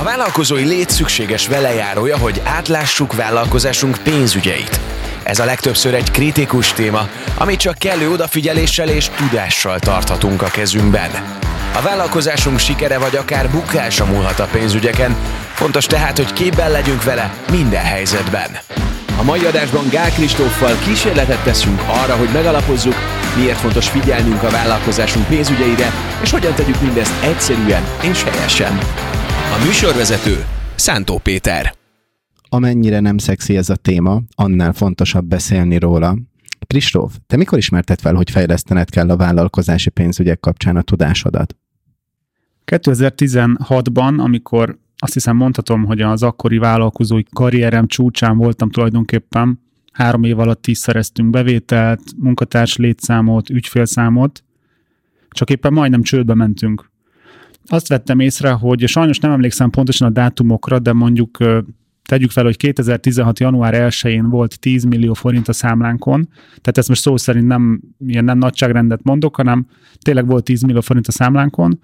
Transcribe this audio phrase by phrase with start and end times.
[0.00, 4.80] A vállalkozói lét szükséges velejárója, hogy átlássuk vállalkozásunk pénzügyeit.
[5.22, 11.10] Ez a legtöbbször egy kritikus téma, amit csak kellő odafigyeléssel és tudással tarthatunk a kezünkben.
[11.74, 15.16] A vállalkozásunk sikere vagy akár bukása múlhat a pénzügyeken,
[15.54, 18.58] fontos tehát, hogy képben legyünk vele minden helyzetben.
[19.18, 22.96] A mai adásban Gál Kristóffal kísérletet teszünk arra, hogy megalapozzuk,
[23.36, 25.92] miért fontos figyelnünk a vállalkozásunk pénzügyeire,
[26.22, 28.78] és hogyan tegyük mindezt egyszerűen és helyesen.
[29.50, 31.74] A műsorvezető Szántó Péter.
[32.48, 36.16] Amennyire nem szexi ez a téma, annál fontosabb beszélni róla.
[36.66, 41.56] Kristóf, te mikor ismerted fel, hogy fejlesztened kell a vállalkozási pénzügyek kapcsán a tudásodat?
[42.66, 49.60] 2016-ban, amikor azt hiszem mondhatom, hogy az akkori vállalkozói karrierem csúcsán voltam tulajdonképpen,
[49.92, 54.44] három év alatt is szereztünk bevételt, munkatárs létszámot, ügyfélszámot,
[55.28, 56.89] csak éppen majdnem csődbe mentünk
[57.72, 61.38] azt vettem észre, hogy sajnos nem emlékszem pontosan a dátumokra, de mondjuk
[62.04, 63.38] tegyük fel, hogy 2016.
[63.38, 68.24] január 1-én volt 10 millió forint a számlánkon, tehát ezt most szó szerint nem ilyen
[68.24, 69.66] nem nagyságrendet mondok, hanem
[69.98, 71.80] tényleg volt 10 millió forint a számlánkon,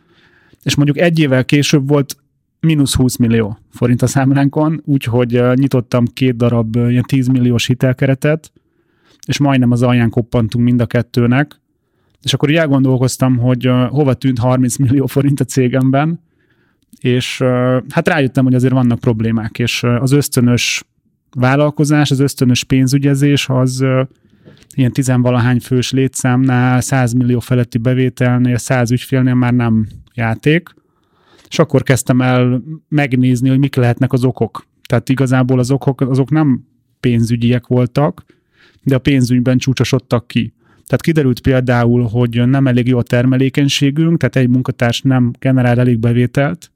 [0.62, 2.17] és mondjuk egy évvel később volt
[2.61, 8.53] mínusz 20 millió forint a számlánkon, úgyhogy nyitottam két darab ilyen 10 milliós hitelkeretet,
[9.27, 11.61] és majdnem az alján koppantunk mind a kettőnek,
[12.27, 16.21] és akkor így elgondolkoztam, hogy hova tűnt 30 millió forint a cégemben,
[17.01, 17.43] és
[17.91, 20.85] hát rájöttem, hogy azért vannak problémák, és az ösztönös
[21.31, 23.85] vállalkozás, az ösztönös pénzügyezés az
[24.75, 30.75] ilyen tizenvalahány fős létszámnál, 100 millió feletti bevételnél, 100 ügyfélnél már nem játék,
[31.48, 34.67] és akkor kezdtem el megnézni, hogy mik lehetnek az okok.
[34.89, 36.65] Tehát igazából az okok, azok nem
[37.01, 38.25] pénzügyiek voltak,
[38.83, 40.55] de a pénzügyben csúcsosodtak ki.
[40.86, 45.98] Tehát kiderült például, hogy nem elég jó a termelékenységünk, tehát egy munkatárs nem generál elég
[45.98, 46.73] bevételt,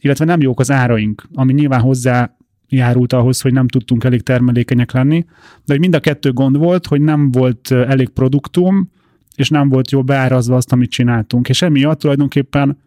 [0.00, 2.36] illetve nem jók az áraink, ami nyilván hozzá
[2.68, 5.24] járult ahhoz, hogy nem tudtunk elég termelékenyek lenni,
[5.64, 8.90] de hogy mind a kettő gond volt, hogy nem volt elég produktum,
[9.36, 11.48] és nem volt jól beárazva azt, amit csináltunk.
[11.48, 12.78] És emiatt tulajdonképpen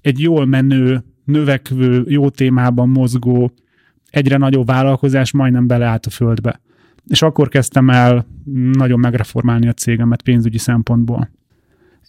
[0.00, 3.52] egy jól menő, növekvő, jó témában mozgó,
[4.10, 6.60] egyre nagyobb vállalkozás majdnem beleállt a földbe
[7.06, 8.26] és akkor kezdtem el
[8.72, 11.30] nagyon megreformálni a cégemet pénzügyi szempontból.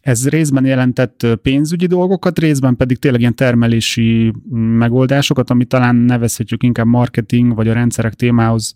[0.02, 4.34] Ez részben jelentett pénzügyi dolgokat, részben pedig tényleg ilyen termelési
[4.78, 8.74] megoldásokat, amit talán nevezhetjük inkább marketing vagy a rendszerek témához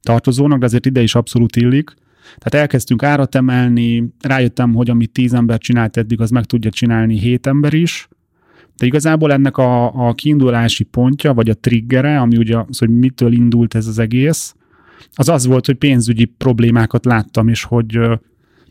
[0.00, 1.94] tartozónak, de azért ide is abszolút illik.
[2.38, 7.18] Tehát elkezdtünk árat emelni, rájöttem, hogy amit tíz ember csinált eddig, az meg tudja csinálni
[7.18, 8.08] hét ember is,
[8.76, 13.32] de igazából ennek a, a kiindulási pontja, vagy a triggere, ami ugye az, hogy mitől
[13.32, 14.54] indult ez az egész,
[15.14, 17.94] az az volt, hogy pénzügyi problémákat láttam, és hogy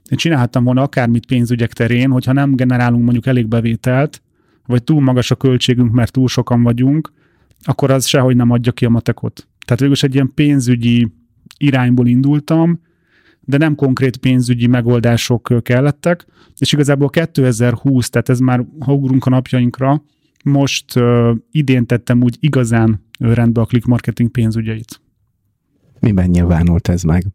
[0.09, 4.21] én csinálhattam volna akármit pénzügyek terén, hogyha nem generálunk mondjuk elég bevételt,
[4.65, 7.11] vagy túl magas a költségünk, mert túl sokan vagyunk,
[7.63, 9.47] akkor az sehogy nem adja ki a matekot.
[9.65, 11.11] Tehát végül egy ilyen pénzügyi
[11.57, 12.79] irányból indultam,
[13.39, 16.25] de nem konkrét pénzügyi megoldások kellettek,
[16.57, 20.03] és igazából 2020, tehát ez már, ha ugrunk a napjainkra,
[20.43, 25.01] most uh, idén tettem úgy igazán rendbe a click marketing pénzügyeit.
[26.03, 27.25] Miben nyilvánult ez meg?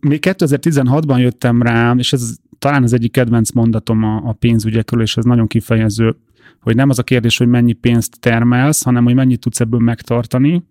[0.00, 5.16] Még 2016-ban jöttem rá, és ez talán az egyik kedvenc mondatom a, a pénzügyekről, és
[5.16, 6.16] ez nagyon kifejező,
[6.60, 10.64] hogy nem az a kérdés, hogy mennyi pénzt termelsz, hanem hogy mennyit tudsz ebből megtartani.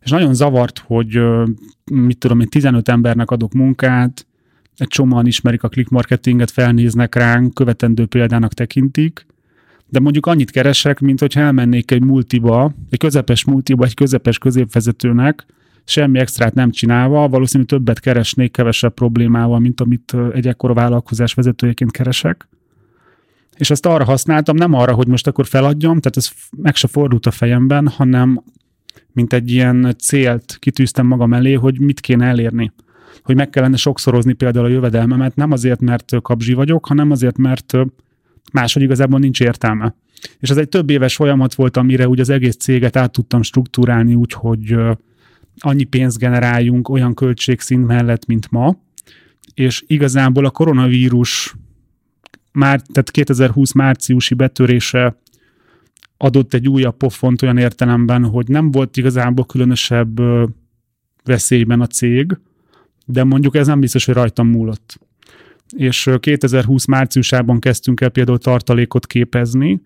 [0.00, 1.20] És nagyon zavart, hogy
[1.84, 4.26] mit tudom én, 15 embernek adok munkát,
[4.76, 9.26] egy csomóan ismerik a click marketinget, felnéznek ránk, követendő példának tekintik,
[9.86, 15.46] de mondjuk annyit keresek, mint hogyha elmennék egy multiba, egy közepes multiba, egy közepes középvezetőnek,
[15.84, 21.90] semmi extrát nem csinálva, valószínűleg többet keresnék kevesebb problémával, mint amit egy ekkora vállalkozás vezetőjeként
[21.90, 22.48] keresek.
[23.56, 27.26] És ezt arra használtam, nem arra, hogy most akkor feladjam, tehát ez meg se fordult
[27.26, 28.42] a fejemben, hanem
[29.12, 32.72] mint egy ilyen célt kitűztem magam elé, hogy mit kéne elérni.
[33.22, 37.72] Hogy meg kellene sokszorozni például a jövedelmemet, nem azért, mert kapzsi vagyok, hanem azért, mert
[38.52, 39.94] máshogy igazából nincs értelme.
[40.38, 44.14] És ez egy több éves folyamat volt, amire úgy az egész céget át tudtam struktúrálni
[44.14, 44.76] úgy, hogy
[45.58, 48.76] annyi pénzt generáljunk olyan költségszint mellett, mint ma,
[49.54, 51.54] és igazából a koronavírus
[52.52, 55.18] már, tehát 2020 márciusi betörése
[56.16, 60.20] adott egy újabb pofont olyan értelemben, hogy nem volt igazából különösebb
[61.24, 62.38] veszélyben a cég,
[63.06, 64.98] de mondjuk ez nem biztos, hogy rajtam múlott.
[65.76, 69.82] És 2020 márciusában kezdtünk el például tartalékot képezni,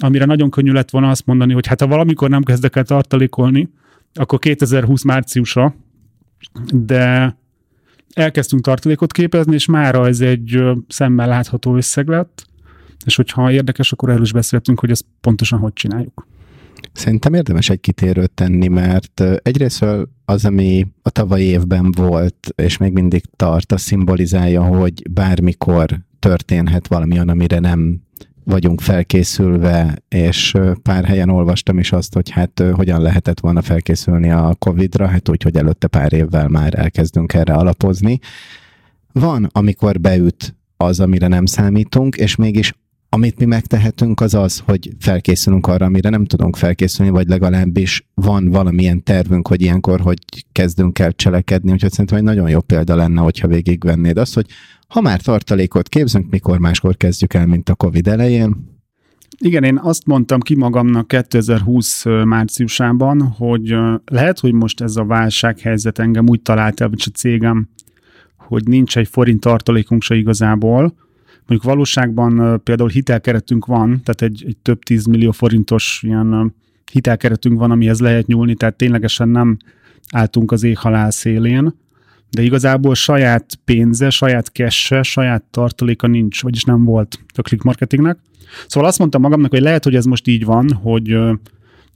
[0.00, 3.68] amire nagyon könnyű lett volna azt mondani, hogy hát ha valamikor nem kezdek el tartalékolni,
[4.14, 5.74] akkor 2020 márciusra,
[6.72, 7.36] de
[8.14, 12.46] elkezdtünk tartalékot képezni, és mára ez egy szemmel látható összeg lett,
[13.04, 16.26] és hogyha érdekes, akkor erről is beszéltünk, hogy ezt pontosan hogy csináljuk.
[16.92, 19.84] Szerintem érdemes egy kitérőt tenni, mert egyrészt
[20.24, 26.86] az, ami a tavalyi évben volt, és még mindig tart, az szimbolizálja, hogy bármikor történhet
[26.86, 28.00] valami amire nem
[28.48, 34.54] vagyunk felkészülve, és pár helyen olvastam is azt, hogy hát hogyan lehetett volna felkészülni a
[34.58, 38.18] Covid-ra, hát úgy, hogy előtte pár évvel már elkezdünk erre alapozni.
[39.12, 42.72] Van, amikor beüt az, amire nem számítunk, és mégis
[43.08, 48.50] amit mi megtehetünk, az az, hogy felkészülünk arra, amire nem tudunk felkészülni, vagy legalábbis van
[48.50, 50.18] valamilyen tervünk, hogy ilyenkor hogy
[50.52, 54.46] kezdünk el cselekedni, úgyhogy szerintem egy nagyon jó példa lenne, hogyha végigvennéd azt, hogy
[54.88, 58.76] ha már tartalékot képzünk, mikor máskor kezdjük el, mint a Covid elején?
[59.38, 65.98] Igen, én azt mondtam ki magamnak 2020 márciusában, hogy lehet, hogy most ez a válsághelyzet
[65.98, 67.68] engem úgy talált el, vagy a cégem,
[68.36, 70.94] hogy nincs egy forint tartalékunk se igazából,
[71.48, 76.54] Mondjuk valóságban például hitelkeretünk van, tehát egy, egy több tízmillió forintos ilyen
[76.92, 79.56] hitelkeretünk van, amihez lehet nyúlni, tehát ténylegesen nem
[80.12, 81.74] álltunk az halál szélén,
[82.30, 88.18] de igazából saját pénze, saját kesse, saját tartaléka nincs, vagyis nem volt a click marketingnek.
[88.66, 91.18] Szóval azt mondtam magamnak, hogy lehet, hogy ez most így van, hogy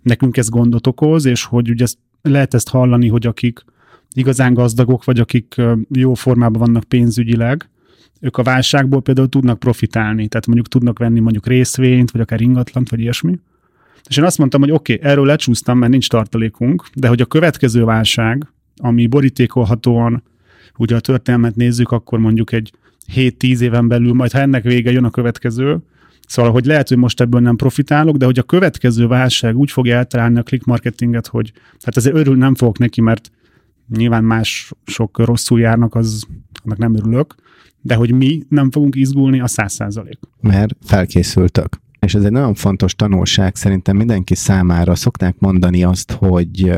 [0.03, 3.65] nekünk ez gondot okoz, és hogy ugye ezt, lehet ezt hallani, hogy akik
[4.15, 5.55] igazán gazdagok, vagy akik
[5.89, 7.71] jó formában vannak pénzügyileg,
[8.23, 12.89] ők a válságból például tudnak profitálni, tehát mondjuk tudnak venni mondjuk részvényt, vagy akár ingatlant,
[12.89, 13.39] vagy ilyesmi.
[14.09, 17.27] És én azt mondtam, hogy oké, okay, erről lecsúsztam, mert nincs tartalékunk, de hogy a
[17.27, 18.47] következő válság,
[18.77, 20.23] ami borítékolhatóan,
[20.77, 22.73] ugye a történelmet nézzük, akkor mondjuk egy
[23.15, 25.83] 7-10 éven belül, majd ha ennek vége jön a következő,
[26.27, 29.97] Szóval, hogy lehet, hogy most ebből nem profitálok, de hogy a következő válság úgy fogja
[29.97, 31.53] eltalálni a click marketinget, hogy
[31.85, 33.31] hát azért örül nem fogok neki, mert
[33.97, 36.27] nyilván más sok rosszul járnak, az,
[36.65, 37.35] annak nem örülök,
[37.83, 40.19] de hogy mi nem fogunk izgulni, a száz százalék.
[40.41, 41.81] Mert felkészültök.
[42.01, 44.95] És ez egy nagyon fontos tanulság szerintem mindenki számára.
[44.95, 46.73] Szokták mondani azt, hogy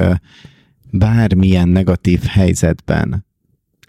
[0.90, 3.23] bármilyen negatív helyzetben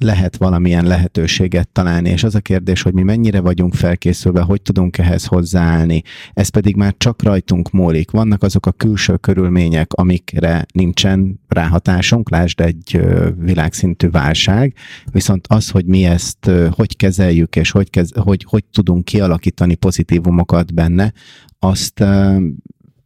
[0.01, 4.97] lehet valamilyen lehetőséget találni, és az a kérdés, hogy mi mennyire vagyunk felkészülve, hogy tudunk
[4.97, 6.01] ehhez hozzáállni.
[6.33, 8.11] Ez pedig már csak rajtunk múlik.
[8.11, 13.01] Vannak azok a külső körülmények, amikre nincsen ráhatásunk, lásd egy
[13.39, 14.73] világszintű válság,
[15.11, 20.73] viszont az, hogy mi ezt hogy kezeljük, és hogy, kez, hogy, hogy tudunk kialakítani pozitívumokat
[20.73, 21.13] benne,
[21.59, 22.03] azt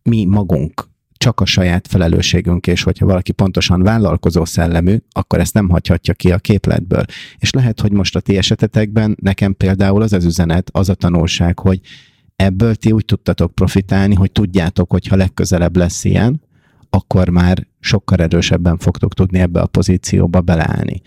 [0.04, 0.90] mi magunk
[1.20, 6.32] csak a saját felelősségünk, és hogyha valaki pontosan vállalkozó szellemű, akkor ezt nem hagyhatja ki
[6.32, 7.06] a képletből.
[7.38, 11.60] És lehet, hogy most a ti esetetekben nekem például az az üzenet, az a tanulság,
[11.60, 11.80] hogy
[12.36, 16.42] ebből ti úgy tudtatok profitálni, hogy tudjátok, hogy ha legközelebb lesz ilyen,
[16.90, 21.02] akkor már sokkal erősebben fogtok tudni ebbe a pozícióba beleállni.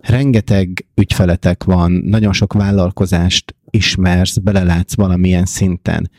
[0.00, 6.10] Rengeteg ügyfeletek van, nagyon sok vállalkozást ismersz, belelátsz valamilyen szinten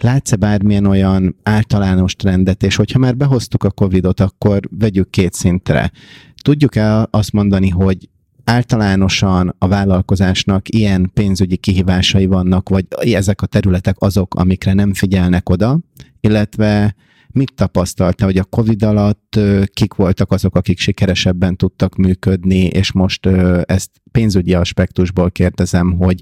[0.00, 5.90] Látsz-e bármilyen olyan általános trendet, és hogyha már behoztuk a Covid-ot, akkor vegyük két szintre.
[6.42, 8.08] Tudjuk-e azt mondani, hogy
[8.44, 15.48] általánosan a vállalkozásnak ilyen pénzügyi kihívásai vannak, vagy ezek a területek azok, amikre nem figyelnek
[15.48, 15.78] oda,
[16.20, 16.94] illetve
[17.30, 19.40] mit tapasztalta, hogy a Covid alatt
[19.72, 23.26] kik voltak azok, akik sikeresebben tudtak működni, és most
[23.64, 26.20] ezt pénzügyi aspektusból kérdezem, hogy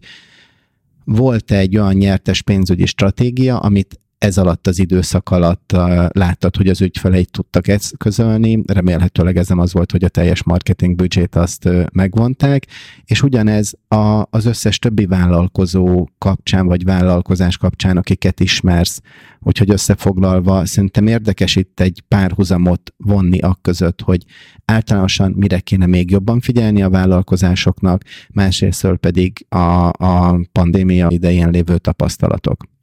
[1.07, 6.69] volt egy olyan nyertes pénzügyi stratégia, amit ez alatt az időszak alatt uh, láttad, hogy
[6.69, 11.35] az ügyfeleid tudtak ezt közölni, remélhetőleg ez nem az volt, hogy a teljes marketing büdzsét
[11.35, 12.67] azt uh, megvonták,
[13.05, 19.01] és ugyanez a, az összes többi vállalkozó kapcsán, vagy vállalkozás kapcsán, akiket ismersz,
[19.41, 24.25] úgyhogy összefoglalva szerintem érdekes itt egy párhuzamot vonni a között, hogy
[24.65, 31.79] általánosan mire kéne még jobban figyelni a vállalkozásoknak, másrészt pedig a, a pandémia idején lévő
[31.79, 32.75] tapasztalatok.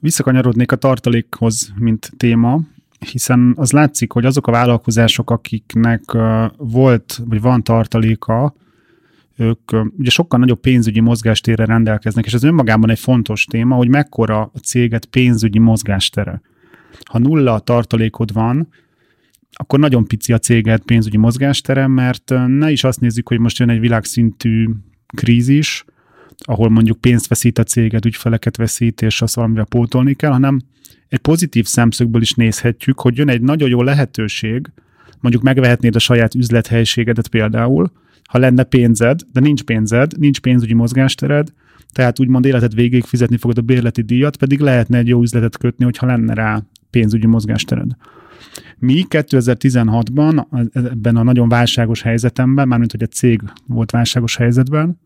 [0.00, 2.60] Visszakanyarodnék a tartalékhoz, mint téma,
[3.10, 6.16] hiszen az látszik, hogy azok a vállalkozások, akiknek
[6.56, 8.54] volt, vagy van tartaléka,
[9.36, 14.40] ők ugye sokkal nagyobb pénzügyi mozgástérre rendelkeznek, és ez önmagában egy fontos téma, hogy mekkora
[14.40, 16.40] a céget pénzügyi mozgástere.
[17.10, 18.68] Ha nulla tartalékod van,
[19.52, 23.70] akkor nagyon pici a céged pénzügyi mozgástere, mert ne is azt nézzük, hogy most jön
[23.70, 24.68] egy világszintű
[25.06, 25.84] krízis,
[26.44, 30.60] ahol mondjuk pénzt veszít a céged, ügyfeleket veszít, és azt valamivel pótolni kell, hanem
[31.08, 34.70] egy pozitív szemszögből is nézhetjük, hogy jön egy nagyon jó lehetőség,
[35.20, 37.92] mondjuk megvehetnéd a saját üzlethelyiségedet például,
[38.24, 41.52] ha lenne pénzed, de nincs pénzed, nincs pénzügyi mozgástered,
[41.92, 45.84] tehát úgymond életed végéig fizetni fogod a bérleti díjat, pedig lehetne egy jó üzletet kötni,
[45.84, 47.90] hogyha lenne rá pénzügyi mozgástered.
[48.78, 54.98] Mi 2016-ban ebben a nagyon válságos helyzetemben, mármint hogy a cég volt válságos helyzetben,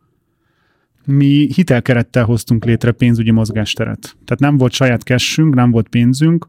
[1.05, 4.01] mi hitelkerettel hoztunk létre pénzügyi mozgásteret.
[4.01, 6.49] Tehát nem volt saját cashünk, nem volt pénzünk,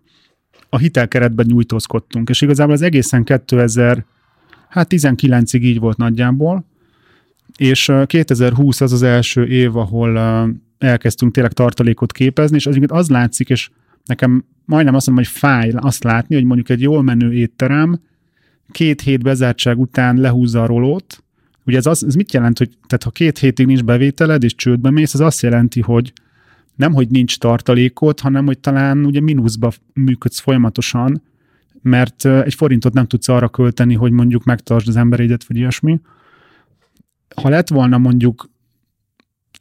[0.69, 4.05] a hitelkeretben nyújtózkodtunk, és igazából az egészen 2000,
[4.69, 6.65] hát 19-ig így volt nagyjából,
[7.57, 10.19] és 2020 az az első év, ahol
[10.77, 13.69] elkezdtünk tényleg tartalékot képezni, és az, az látszik, és
[14.05, 17.99] nekem majdnem azt mondom, hogy fáj azt látni, hogy mondjuk egy jól menő étterem
[18.71, 21.22] két hét bezártság után lehúzza a rolót.
[21.65, 24.89] Ugye ez, az, ez mit jelent, hogy tehát ha két hétig nincs bevételed és csődbe
[24.89, 26.13] mész, az azt jelenti, hogy
[26.75, 31.21] nem, hogy nincs tartalékot, hanem, hogy talán ugye mínuszba működsz folyamatosan,
[31.81, 35.99] mert egy forintot nem tudsz arra költeni, hogy mondjuk megtartsd az emberédet, vagy ilyesmi.
[37.41, 38.49] Ha lett volna mondjuk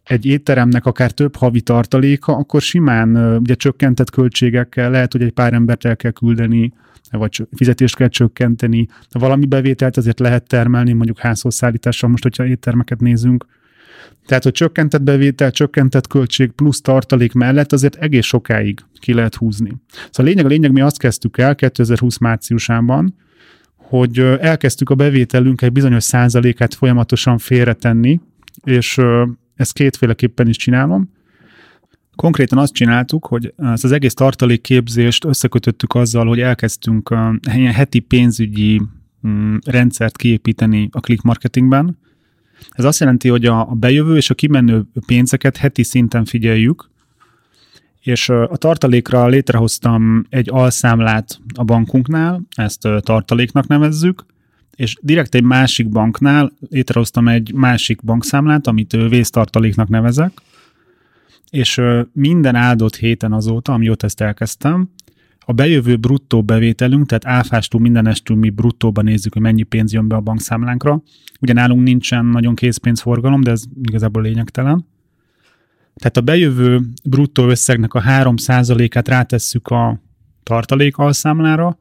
[0.05, 5.53] egy étteremnek akár több havi tartaléka, akkor simán ugye csökkentett költségekkel lehet, hogy egy pár
[5.53, 6.73] embert el kell küldeni,
[7.11, 12.47] vagy fizetést kell csökkenteni, de valami bevételt azért lehet termelni, mondjuk házhoz szállítással, most hogyha
[12.47, 13.47] éttermeket nézünk.
[14.27, 19.73] Tehát, hogy csökkentett bevétel, csökkentett költség plusz tartalék mellett azért egész sokáig ki lehet húzni.
[19.89, 23.15] Szóval a lényeg, a lényeg, mi azt kezdtük el 2020 márciusában,
[23.77, 28.21] hogy elkezdtük a bevételünk egy bizonyos százalékát folyamatosan félretenni,
[28.65, 29.01] és
[29.63, 31.11] ezt kétféleképpen is csinálom.
[32.17, 37.15] Konkrétan azt csináltuk, hogy ezt az egész tartalékképzést összekötöttük azzal, hogy elkezdtünk
[37.55, 38.83] ilyen heti pénzügyi
[39.27, 41.99] mm, rendszert kiépíteni a click marketingben.
[42.71, 46.91] Ez azt jelenti, hogy a bejövő és a kimenő pénzeket heti szinten figyeljük,
[48.01, 54.25] és a tartalékra létrehoztam egy alszámlát a bankunknál, ezt tartaléknak nevezzük,
[54.77, 60.33] és direkt egy másik banknál létrehoztam egy másik bankszámlát, amit vésztartaléknak nevezek,
[61.51, 61.81] és
[62.13, 64.89] minden áldott héten azóta, amióta ezt elkezdtem,
[65.45, 70.17] a bejövő bruttó bevételünk, tehát áfástól mindenestől mi bruttóban nézzük, hogy mennyi pénz jön be
[70.17, 71.03] a bankszámlánkra.
[71.41, 74.87] Ugye nálunk nincsen nagyon készpénzforgalom, de ez igazából lényegtelen.
[75.95, 80.01] Tehát a bejövő bruttó összegnek a 3%-át rátesszük a
[80.43, 81.79] tartalék alszámlára,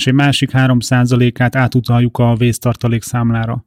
[0.00, 3.64] és egy másik 3%-át átutaljuk a vésztartalék számlára.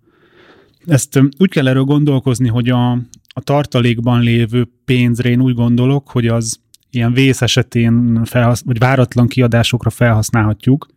[0.86, 2.92] Ezt úgy kell erről gondolkozni, hogy a,
[3.28, 6.60] a tartalékban lévő pénzre én úgy gondolok, hogy az
[6.90, 10.88] ilyen vész esetén felhasz, vagy váratlan kiadásokra felhasználhatjuk.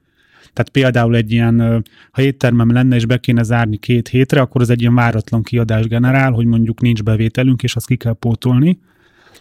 [0.53, 4.71] Tehát például egy ilyen, ha éttermem lenne és be kéne zárni két hétre, akkor az
[4.71, 8.79] egy ilyen váratlan kiadás generál, hogy mondjuk nincs bevételünk, és azt ki kell pótolni.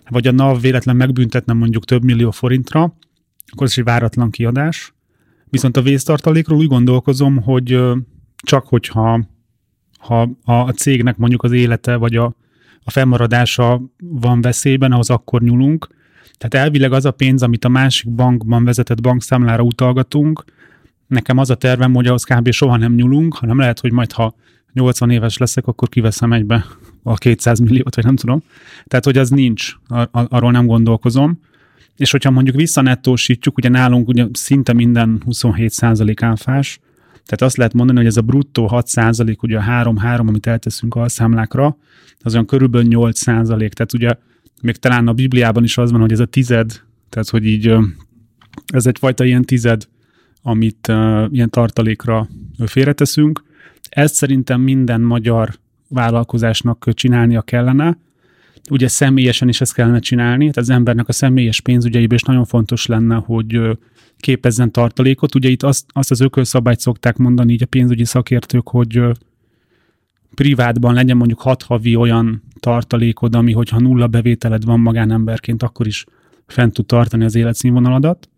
[0.10, 2.98] Vagy a NAV véletlen megbüntetne mondjuk több millió forintra,
[3.52, 4.95] akkor ez egy váratlan kiadás.
[5.55, 7.79] Viszont a vésztartalékról úgy gondolkozom, hogy
[8.35, 9.19] csak hogyha
[9.97, 12.35] ha a cégnek mondjuk az élete vagy a,
[12.83, 15.88] a felmaradása van veszélyben, ahhoz akkor nyúlunk.
[16.38, 20.43] Tehát elvileg az a pénz, amit a másik bankban vezetett bankszámlára utalgatunk,
[21.07, 22.51] nekem az a tervem, hogy ahhoz kb.
[22.51, 24.35] soha nem nyúlunk, hanem lehet, hogy majd ha
[24.74, 26.65] 80 éves leszek, akkor kiveszem egybe
[27.03, 28.43] a 200 milliót, vagy nem tudom.
[28.85, 31.39] Tehát, hogy az nincs, ar- arról nem gondolkozom.
[31.98, 36.80] És hogyha mondjuk visszanettósítjuk, ugye nálunk ugye szinte minden 27% áfás,
[37.12, 41.10] tehát azt lehet mondani, hogy ez a bruttó 6%, ugye a 3-3, amit elteszünk a
[41.10, 41.78] számlákra,
[42.20, 43.46] az olyan körülbelül 8%.
[43.46, 44.14] Tehát ugye
[44.62, 47.75] még talán a Bibliában is az van, hogy ez a tized, tehát hogy így
[48.74, 49.88] ez egyfajta ilyen tized,
[50.42, 50.88] amit
[51.32, 52.28] ilyen tartalékra
[52.66, 53.44] félreteszünk.
[53.90, 55.54] Ezt szerintem minden magyar
[55.90, 57.98] vállalkozásnak csinálnia kellene,
[58.69, 62.86] ugye személyesen is ezt kellene csinálni, tehát az embernek a személyes pénzügyeiben is nagyon fontos
[62.86, 63.60] lenne, hogy
[64.17, 65.36] képezzen tartalékot.
[65.36, 69.01] Ugye itt azt, azt az ökölszabályt szokták mondani így a pénzügyi szakértők, hogy
[70.36, 76.05] privátban legyen mondjuk hat havi olyan tartalékod, ami hogyha nulla bevételed van magánemberként, akkor is
[76.48, 78.29] fent tud tartani az életszínvonaladat.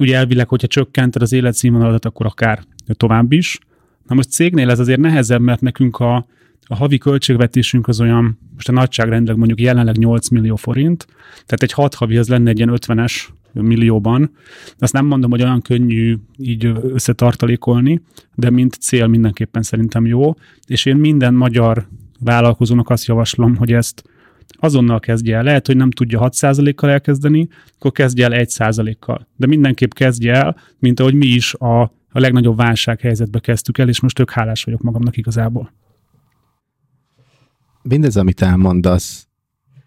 [0.00, 3.58] Ugye elvileg, hogyha csökkented az életszínvonaladat, akkor akár tovább is.
[4.06, 6.26] Na most cégnél ez azért nehezebb, mert nekünk a,
[6.66, 11.72] a havi költségvetésünk az olyan, most a nagyságrendileg mondjuk jelenleg 8 millió forint, tehát egy
[11.72, 14.30] 6 havi az lenne egy ilyen 50-es millióban.
[14.78, 18.00] Azt nem mondom, hogy olyan könnyű így összetartalékolni,
[18.34, 20.34] de mint cél mindenképpen szerintem jó,
[20.66, 21.88] és én minden magyar
[22.20, 24.02] vállalkozónak azt javaslom, hogy ezt
[24.48, 25.42] azonnal kezdje el.
[25.42, 29.28] Lehet, hogy nem tudja 6%-kal elkezdeni, akkor kezdje el 1%-kal.
[29.36, 34.00] De mindenképp kezdje el, mint ahogy mi is a, a legnagyobb válsághelyzetbe kezdtük el, és
[34.00, 35.72] most tök hálás vagyok magamnak igazából
[37.88, 39.26] mindez, amit elmondasz,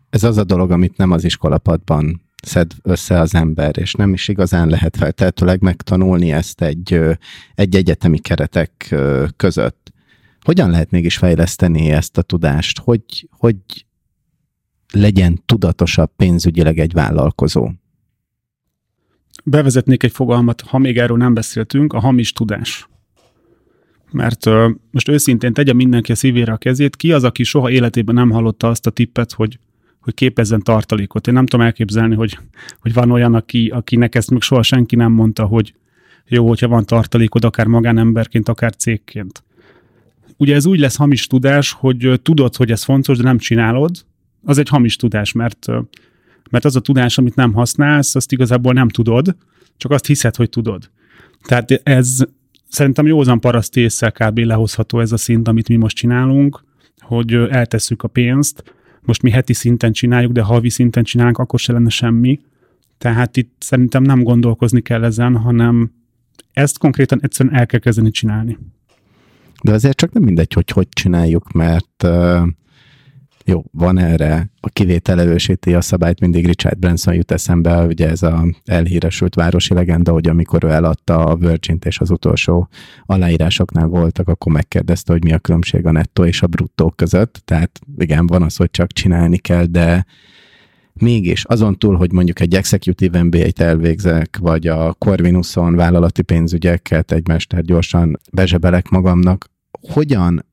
[0.10, 4.28] ez az a dolog, amit nem az iskolapadban szed össze az ember, és nem is
[4.28, 7.00] igazán lehet feltehetőleg megtanulni ezt egy,
[7.56, 8.96] egy egyetemi keretek
[9.36, 9.94] között.
[10.42, 12.80] Hogyan lehet mégis fejleszteni ezt a tudást?
[12.80, 13.58] Hogy, hogy
[14.94, 17.72] legyen tudatosabb pénzügyileg egy vállalkozó?
[19.44, 22.88] Bevezetnék egy fogalmat, ha még erről nem beszéltünk, a hamis tudás.
[24.12, 28.16] Mert uh, most őszintén tegye mindenki a szívére a kezét, ki az, aki soha életében
[28.16, 29.60] nem hallotta azt a tippet, hogy
[30.08, 31.28] hogy képezzen tartalékot.
[31.28, 32.38] Én nem tudom elképzelni, hogy,
[32.80, 35.74] hogy van olyan, aki, akinek ezt még soha senki nem mondta, hogy
[36.28, 39.44] jó, hogyha van tartalékod, akár magánemberként, akár cégként.
[40.38, 44.06] Ugye ez úgy lesz hamis tudás, hogy tudod, hogy ez fontos, de nem csinálod,
[44.44, 45.66] az egy hamis tudás, mert,
[46.50, 49.36] mert az a tudás, amit nem használsz, azt igazából nem tudod,
[49.78, 50.90] csak azt hiszed, hogy tudod.
[51.44, 52.18] Tehát ez
[52.70, 54.38] szerintem józan paraszt észre kb.
[54.38, 56.64] lehozható ez a szint, amit mi most csinálunk,
[57.00, 61.74] hogy eltesszük a pénzt, most mi heti szinten csináljuk, de havi szinten csinálunk, akkor se
[61.74, 62.40] lenne semmi.
[62.98, 65.92] Tehát itt szerintem nem gondolkozni kell ezen, hanem
[66.54, 68.58] ezt konkrétan egyszerűen el kell kezdeni csinálni.
[69.64, 72.48] De azért csak nem mindegy, hogy hogy csináljuk, mert uh,
[73.50, 78.24] jó, van erre, a kivétel erősíti a szabályt, mindig Richard Branson jut eszembe, ugye ez
[78.24, 82.70] a elhíresült városi legenda, hogy amikor ő eladta a virgin és az utolsó
[83.06, 87.42] aláírásoknál voltak, akkor megkérdezte, hogy mi a különbség a nettó és a bruttó között.
[87.46, 90.06] Tehát igen, van az, hogy csak csinálni kell, de
[90.94, 97.28] mégis azon túl, hogy mondjuk egy executive MBA-t elvégzek, vagy a Corvinuson vállalati pénzügyeket egy
[97.28, 99.50] mester gyorsan bezsebelek magamnak,
[99.82, 100.46] hogyan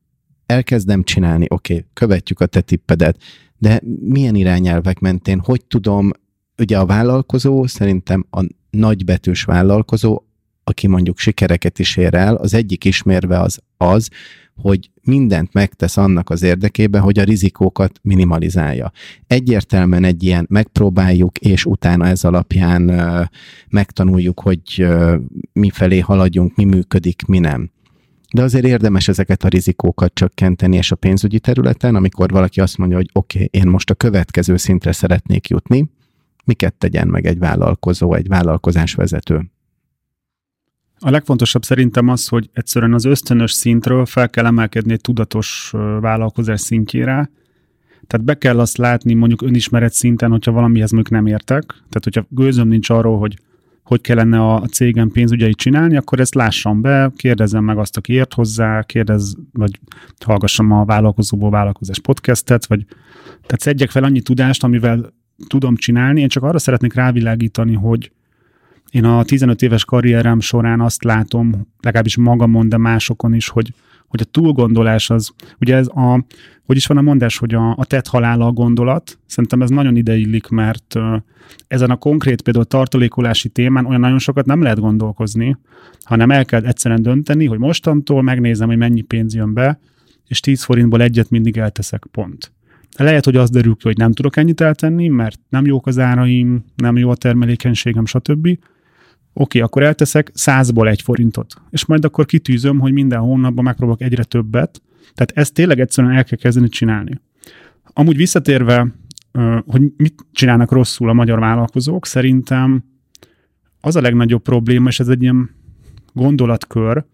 [0.46, 3.22] elkezdem csinálni, oké, okay, követjük a te tippedet,
[3.58, 6.10] de milyen irányelvek mentén, hogy tudom,
[6.58, 10.22] ugye a vállalkozó, szerintem a nagybetűs vállalkozó,
[10.64, 14.08] aki mondjuk sikereket is ér el, az egyik ismérve az az,
[14.56, 18.92] hogy mindent megtesz annak az érdekében, hogy a rizikókat minimalizálja.
[19.26, 23.26] Egyértelműen egy ilyen megpróbáljuk, és utána ez alapján uh,
[23.68, 25.14] megtanuljuk, hogy uh,
[25.52, 27.70] mifelé haladjunk, mi működik, mi nem
[28.34, 32.96] de azért érdemes ezeket a rizikókat csökkenteni, és a pénzügyi területen, amikor valaki azt mondja,
[32.96, 35.90] hogy oké, okay, én most a következő szintre szeretnék jutni,
[36.44, 39.50] miket tegyen meg egy vállalkozó, egy vállalkozásvezető?
[40.98, 45.70] A legfontosabb szerintem az, hogy egyszerűen az ösztönös szintről fel kell emelkedni egy tudatos
[46.00, 47.30] vállalkozás szintjére,
[48.06, 51.64] tehát be kell azt látni mondjuk önismeret szinten, hogyha valamihez mondjuk nem értek.
[51.66, 53.38] Tehát hogyha gőzöm nincs arról, hogy
[53.84, 58.34] hogy kellene a cégem pénzügyeit csinálni, akkor ezt lássam be, kérdezzem meg azt, aki ért
[58.34, 59.78] hozzá, kérdez, vagy
[60.24, 62.84] hallgassam a vállalkozóból vállalkozás podcastet, vagy
[63.26, 65.12] tehát szedjek fel annyi tudást, amivel
[65.46, 66.20] tudom csinálni.
[66.20, 68.12] Én csak arra szeretnék rávilágítani, hogy
[68.90, 73.74] én a 15 éves karrierem során azt látom, legalábbis magamon, de másokon is, hogy
[74.14, 76.24] hogy a túlgondolás az, ugye ez a,
[76.64, 79.96] hogy is van a mondás, hogy a, a tett halála a gondolat, szerintem ez nagyon
[79.96, 80.94] ideillik, mert
[81.66, 85.56] ezen a konkrét például tartalékolási témán olyan nagyon sokat nem lehet gondolkozni,
[86.02, 89.78] hanem el kell egyszerűen dönteni, hogy mostantól megnézem, hogy mennyi pénz jön be,
[90.26, 92.52] és 10 forintból egyet mindig elteszek, pont.
[92.96, 96.64] Lehet, hogy az derül ki, hogy nem tudok ennyit eltenni, mert nem jók az áraim,
[96.76, 98.58] nem jó a termelékenységem, stb
[99.34, 104.24] oké, akkor elteszek százból egy forintot, és majd akkor kitűzöm, hogy minden hónapban megpróbálok egyre
[104.24, 104.82] többet.
[105.14, 107.20] Tehát ezt tényleg egyszerűen el kell kezdeni csinálni.
[107.92, 108.94] Amúgy visszatérve,
[109.66, 112.84] hogy mit csinálnak rosszul a magyar vállalkozók, szerintem
[113.80, 115.50] az a legnagyobb probléma, és ez egy ilyen
[116.12, 117.04] gondolatkör,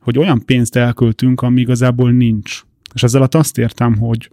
[0.00, 2.62] hogy olyan pénzt elköltünk, ami igazából nincs.
[2.94, 4.30] És ezzel azt értem, hogy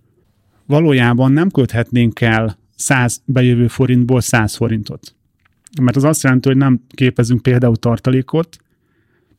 [0.65, 5.15] valójában nem költhetnénk el 100 bejövő forintból 100 forintot.
[5.81, 8.57] Mert az azt jelenti, hogy nem képezünk például tartalékot,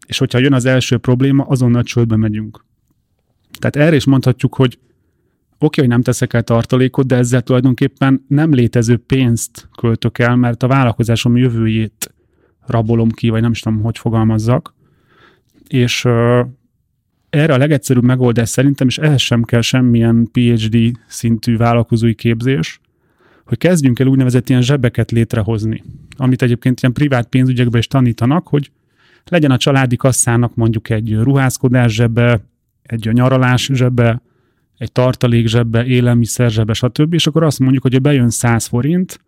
[0.07, 2.65] és hogyha jön az első probléma, azonnal csődbe megyünk.
[3.59, 4.79] Tehát erre is mondhatjuk, hogy
[5.59, 10.37] oké, okay, hogy nem teszek el tartalékot, de ezzel tulajdonképpen nem létező pénzt költök el,
[10.37, 12.15] mert a vállalkozásom jövőjét
[12.67, 14.75] rabolom ki, vagy nem is tudom, hogy fogalmazzak.
[15.69, 16.41] És uh,
[17.31, 22.81] erre a legegyszerűbb megoldás szerintem, és ehhez sem kell semmilyen PhD szintű vállalkozói képzés,
[23.45, 25.83] hogy kezdjünk el úgynevezett ilyen zsebeket létrehozni,
[26.21, 28.71] amit egyébként ilyen privát pénzügyekben is tanítanak, hogy
[29.25, 32.41] legyen a családi kasszának mondjuk egy ruházkodás zsebe,
[32.83, 34.23] egy nyaralás zsebe,
[34.79, 37.15] egy tartalék zsebe, élelmiszer zsebe, stb.
[37.15, 39.21] És akkor azt mondjuk, hogy ha bejön 100 forint,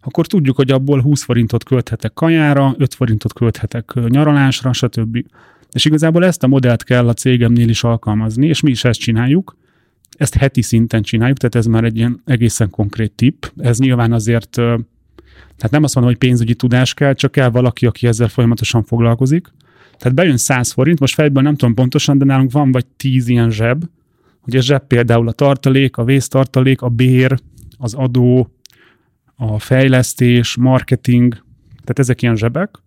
[0.00, 5.24] akkor tudjuk, hogy abból 20 forintot költhetek kajára, 5 forintot költhetek nyaralásra, stb.
[5.72, 9.56] És igazából ezt a modellt kell a cégemnél is alkalmazni, és mi is ezt csináljuk.
[10.16, 13.44] Ezt heti szinten csináljuk, tehát ez már egy ilyen egészen konkrét tipp.
[13.56, 14.60] Ez nyilván azért,
[15.56, 19.52] tehát nem azt mondom, hogy pénzügyi tudás kell, csak kell valaki, aki ezzel folyamatosan foglalkozik.
[19.98, 23.50] Tehát bejön 100 forint, most fejből nem tudom pontosan, de nálunk van vagy 10 ilyen
[23.50, 23.84] zseb.
[24.46, 27.38] Ugye zseb például a tartalék, a vésztartalék, a bér,
[27.78, 28.50] az adó,
[29.36, 31.32] a fejlesztés, marketing,
[31.70, 32.82] tehát ezek ilyen zsebek,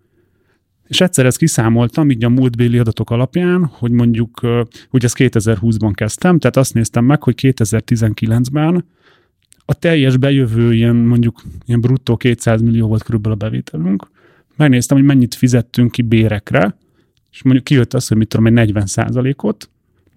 [0.88, 4.40] és egyszer ezt kiszámoltam, így a múltbéli adatok alapján, hogy mondjuk,
[4.92, 8.86] ugye ezt 2020-ban kezdtem, tehát azt néztem meg, hogy 2019-ben
[9.66, 14.08] a teljes bejövő ilyen mondjuk ilyen bruttó 200 millió volt körülbelül a bevételünk.
[14.56, 16.78] Megnéztem, hogy mennyit fizettünk ki bérekre,
[17.32, 19.70] és mondjuk kijött az, hogy mit tudom, egy 40% ot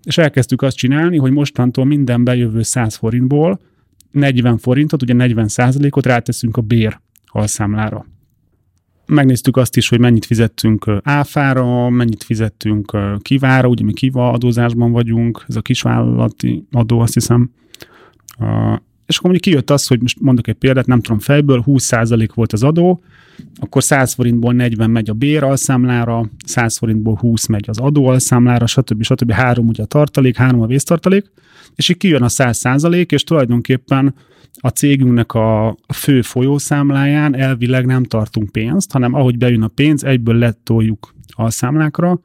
[0.09, 3.61] és elkezdtük azt csinálni, hogy mostantól minden bejövő 100 forintból
[4.11, 8.07] 40 forintot, ugye 40% ot ráteszünk a bér alszámlára.
[9.07, 15.45] Megnéztük azt is, hogy mennyit fizettünk áfára, mennyit fizettünk kivára, ugye mi kiva adózásban vagyunk,
[15.49, 17.51] ez a kisvállalati adó, azt hiszem.
[19.09, 22.53] És akkor mondjuk kijött az, hogy most mondok egy példát, nem tudom fejből, 20% volt
[22.53, 23.03] az adó,
[23.61, 28.67] akkor 100 forintból 40 megy a bér alszámlára, 100 forintból 20 megy az adó alszámlára,
[28.67, 29.03] stb.
[29.03, 29.33] stb.
[29.33, 31.31] Három ugye a tartalék, három a vésztartalék,
[31.75, 34.15] és így kijön a 100 százalék, és tulajdonképpen
[34.61, 40.35] a cégünknek a fő folyószámláján elvileg nem tartunk pénzt, hanem ahogy bejön a pénz, egyből
[40.35, 42.21] letoljuk a számlákra,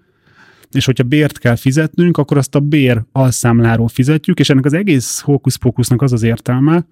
[0.76, 5.20] és hogyha bért kell fizetnünk, akkor azt a bér alszámláról fizetjük, és ennek az egész
[5.20, 6.86] hókuszpókusznak az az értelme,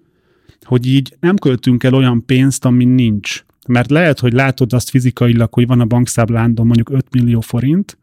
[0.62, 3.44] hogy így nem költünk el olyan pénzt, ami nincs.
[3.66, 7.98] Mert lehet, hogy látod azt fizikailag, hogy van a bankszámlándon mondjuk 5 millió forint,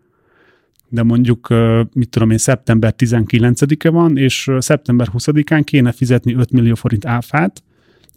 [0.89, 1.47] de mondjuk,
[1.93, 7.63] mit tudom én, szeptember 19-e van, és szeptember 20-án kéne fizetni 5 millió forint áfát,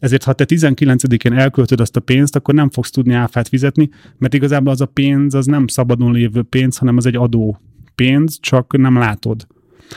[0.02, 3.88] ezért ha te 19-én elköltöd azt a pénzt, akkor nem fogsz tudni áfát fizetni,
[4.18, 7.60] mert igazából az a pénz az nem szabadon lévő pénz, hanem az egy adó
[7.94, 9.46] pénz, csak nem látod.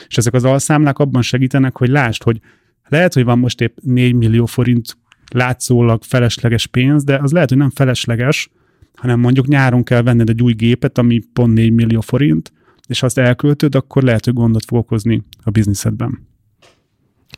[0.07, 2.39] És ezek az alszámlák abban segítenek, hogy lásd, hogy
[2.87, 4.97] lehet, hogy van most épp 4 millió forint
[5.31, 8.49] látszólag felesleges pénz, de az lehet, hogy nem felesleges,
[8.93, 12.53] hanem mondjuk nyáron kell venned egy új gépet, ami pont 4 millió forint,
[12.87, 16.27] és ha azt elköltöd, akkor lehet, hogy gondot fog okozni a bizniszedben.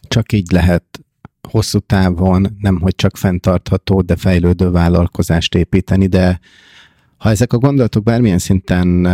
[0.07, 1.01] Csak így lehet
[1.49, 6.39] hosszú távon nem hogy csak fenntartható, de fejlődő vállalkozást építeni, de
[7.17, 9.07] ha ezek a gondolatok bármilyen szinten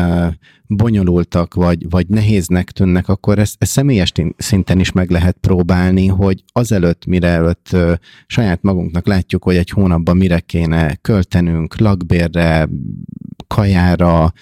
[0.68, 6.44] bonyolultak, vagy, vagy nehéznek tűnnek, akkor ezt, ezt személyes szinten is meg lehet próbálni, hogy
[6.52, 7.76] azelőtt, mire előtt
[8.28, 12.70] saját magunknak látjuk, hogy egy hónapban mire kéne költenünk, lakbérre,
[13.48, 14.34] kajára,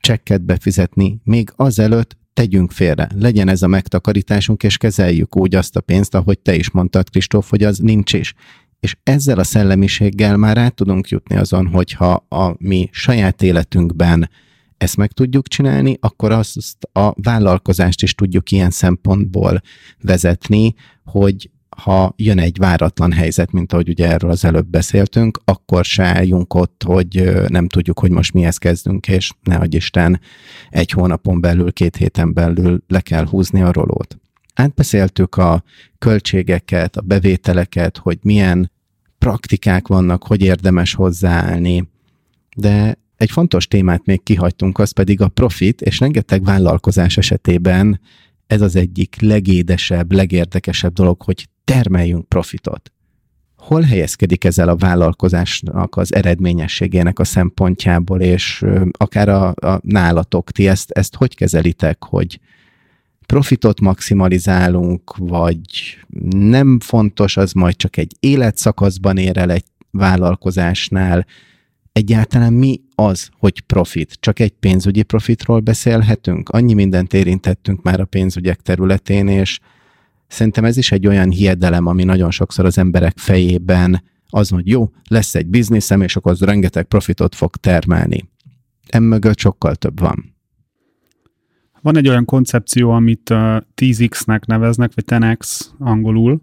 [0.00, 5.80] csekket befizetni, még azelőtt tegyünk félre, legyen ez a megtakarításunk, és kezeljük úgy azt a
[5.80, 8.34] pénzt, ahogy te is mondtad, Kristóf, hogy az nincs is.
[8.80, 14.30] És ezzel a szellemiséggel már át tudunk jutni azon, hogyha a mi saját életünkben
[14.76, 19.60] ezt meg tudjuk csinálni, akkor azt a vállalkozást is tudjuk ilyen szempontból
[20.02, 20.74] vezetni,
[21.04, 21.50] hogy
[21.82, 26.54] ha jön egy váratlan helyzet, mint ahogy ugye erről az előbb beszéltünk, akkor se álljunk
[26.54, 30.20] ott, hogy nem tudjuk, hogy most mihez kezdünk, és nehogy Isten
[30.70, 34.18] egy hónapon belül, két héten belül le kell húzni a rolót.
[34.54, 35.62] Átbeszéltük a
[35.98, 38.70] költségeket, a bevételeket, hogy milyen
[39.18, 41.88] praktikák vannak, hogy érdemes hozzáállni,
[42.56, 48.00] de egy fontos témát még kihagytunk, az pedig a profit, és rengeteg vállalkozás esetében
[48.46, 52.92] ez az egyik legédesebb, legérdekesebb dolog, hogy termeljünk profitot.
[53.56, 60.68] Hol helyezkedik ezzel a vállalkozásnak az eredményességének a szempontjából, és akár a, a nálatok, ti
[60.68, 62.40] ezt, ezt hogy kezelitek, hogy
[63.26, 65.98] profitot maximalizálunk, vagy
[66.36, 71.26] nem fontos, az majd csak egy életszakaszban ér el egy vállalkozásnál,
[71.92, 74.16] egyáltalán mi az, hogy profit?
[74.20, 76.48] Csak egy pénzügyi profitról beszélhetünk?
[76.48, 79.58] Annyi mindent érintettünk már a pénzügyek területén, és
[80.28, 84.90] szerintem ez is egy olyan hiedelem, ami nagyon sokszor az emberek fejében az, hogy jó,
[85.08, 88.28] lesz egy bizniszem, és akkor az rengeteg profitot fog termelni.
[88.88, 90.36] Emögött sokkal több van.
[91.82, 96.42] Van egy olyan koncepció, amit uh, 10x-nek neveznek, vagy 10x angolul,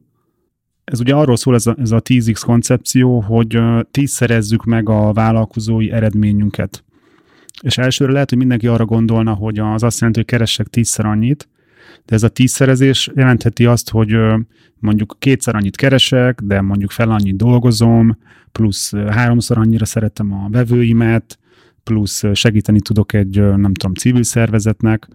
[0.85, 3.59] ez ugye arról szól ez a, ez a 10x koncepció, hogy
[3.91, 6.83] tízszerezzük meg a vállalkozói eredményünket.
[7.61, 11.49] És elsőre lehet, hogy mindenki arra gondolna, hogy az azt jelenti, hogy keressek tízszer annyit,
[12.05, 14.17] de ez a tízszerezés jelentheti azt, hogy
[14.79, 18.17] mondjuk kétszer annyit keresek, de mondjuk fel annyit dolgozom,
[18.51, 21.39] plusz háromszor annyira szeretem a vevőimet,
[21.83, 25.07] plusz segíteni tudok egy, nem tudom, civil szervezetnek,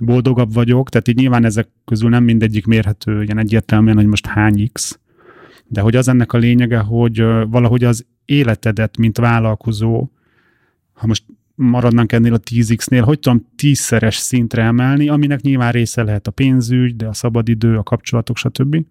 [0.00, 4.70] boldogabb vagyok, tehát így nyilván ezek közül nem mindegyik mérhető ilyen egyértelműen, hogy most hány
[4.72, 4.98] X,
[5.66, 10.08] de hogy az ennek a lényege, hogy valahogy az életedet, mint vállalkozó,
[10.92, 11.24] ha most
[11.58, 16.96] maradnánk ennél a 10x-nél, hogy tudom tízszeres szintre emelni, aminek nyilván része lehet a pénzügy,
[16.96, 18.84] de a szabadidő, a kapcsolatok, stb.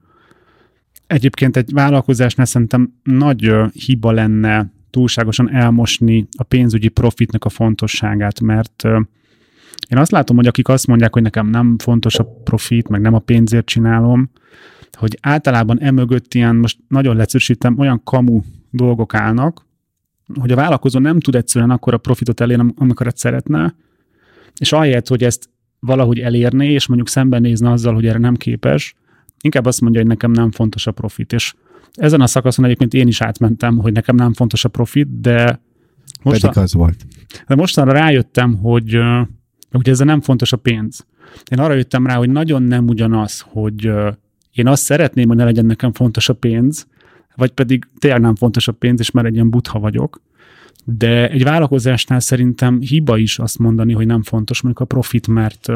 [1.07, 8.83] Egyébként egy vállalkozásnál szerintem nagy hiba lenne túlságosan elmosni a pénzügyi profitnak a fontosságát, mert
[9.89, 13.13] én azt látom, hogy akik azt mondják, hogy nekem nem fontos a profit, meg nem
[13.13, 14.29] a pénzért csinálom,
[14.91, 19.66] hogy általában emögött ilyen, most nagyon leegyszerűsítem, olyan kamu dolgok állnak,
[20.39, 23.75] hogy a vállalkozó nem tud egyszerűen akkor a profitot elérni, amikor szeretne,
[24.59, 28.95] és ahelyett, hogy ezt valahogy elérné, és mondjuk szembenézne azzal, hogy erre nem képes,
[29.41, 31.33] inkább azt mondja, hogy nekem nem fontos a profit.
[31.33, 31.53] És
[31.93, 35.61] ezen a szakaszon egyébként én is átmentem, hogy nekem nem fontos a profit, de
[36.23, 37.05] mostan, Pedig az volt.
[37.47, 38.99] De mostanra rájöttem, hogy
[39.71, 41.05] ugye ezzel nem fontos a pénz.
[41.51, 43.91] Én arra jöttem rá, hogy nagyon nem ugyanaz, hogy
[44.51, 46.87] én azt szeretném, hogy ne legyen nekem fontos a pénz,
[47.37, 50.21] vagy pedig tényleg nem fontos a pénz, és már egy ilyen butha vagyok.
[50.83, 55.69] De egy vállalkozásnál szerintem hiba is azt mondani, hogy nem fontos mondjuk a profit, mert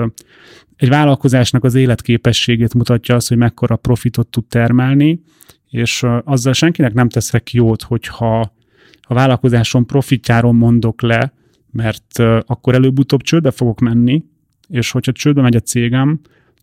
[0.75, 5.21] egy vállalkozásnak az életképességét mutatja az, hogy mekkora profitot tud termelni,
[5.69, 8.53] és azzal senkinek nem teszek jót, hogyha
[9.01, 11.33] a vállalkozáson profitjáról mondok le,
[11.71, 14.23] mert akkor előbb-utóbb csődbe fogok menni,
[14.67, 16.19] és hogyha csődbe megy a cégem,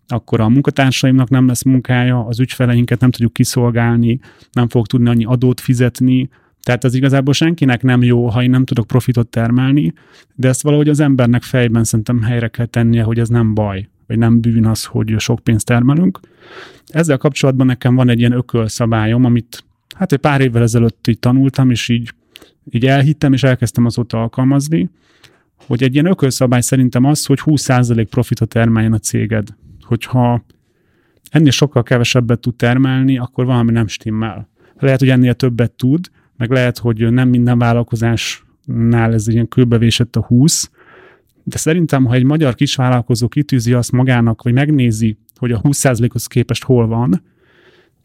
[0.08, 4.20] akkor a munkatársaimnak nem lesz munkája, az ügyfeleinket nem tudjuk kiszolgálni,
[4.52, 6.28] nem fogok tudni annyi adót fizetni,
[6.62, 9.92] tehát az igazából senkinek nem jó, ha én nem tudok profitot termelni,
[10.34, 14.18] de ezt valahogy az embernek fejben szerintem helyre kell tennie, hogy ez nem baj, vagy
[14.18, 16.20] nem bűn az, hogy sok pénzt termelünk.
[16.86, 19.64] Ezzel kapcsolatban nekem van egy ilyen ökölszabályom, amit
[19.96, 22.12] hát egy pár évvel ezelőtt így tanultam, és így,
[22.70, 24.90] így elhittem, és elkezdtem azóta alkalmazni,
[25.66, 29.48] hogy egy ilyen ökölszabály szerintem az, hogy 20% profitot termeljen a céged.
[29.88, 30.44] Hogyha
[31.30, 34.48] ennél sokkal kevesebbet tud termelni, akkor valami nem stimmel.
[34.78, 40.24] Lehet, hogy ennél többet tud, meg lehet, hogy nem minden vállalkozásnál ez ilyen kőbevésett a
[40.24, 40.70] 20,
[41.44, 46.64] de szerintem, ha egy magyar kisvállalkozó kitűzi azt magának, vagy megnézi, hogy a 20%-hoz képest
[46.64, 47.22] hol van,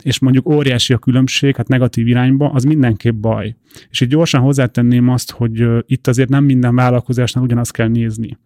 [0.04, 3.56] és mondjuk óriási a különbség, hát negatív irányba, az mindenképp baj.
[3.90, 8.38] És itt gyorsan hozzátenném azt, hogy itt azért nem minden vállalkozásnál ugyanazt kell nézni.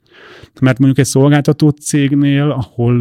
[0.61, 2.95] Mert mondjuk egy szolgáltató cégnél, ahol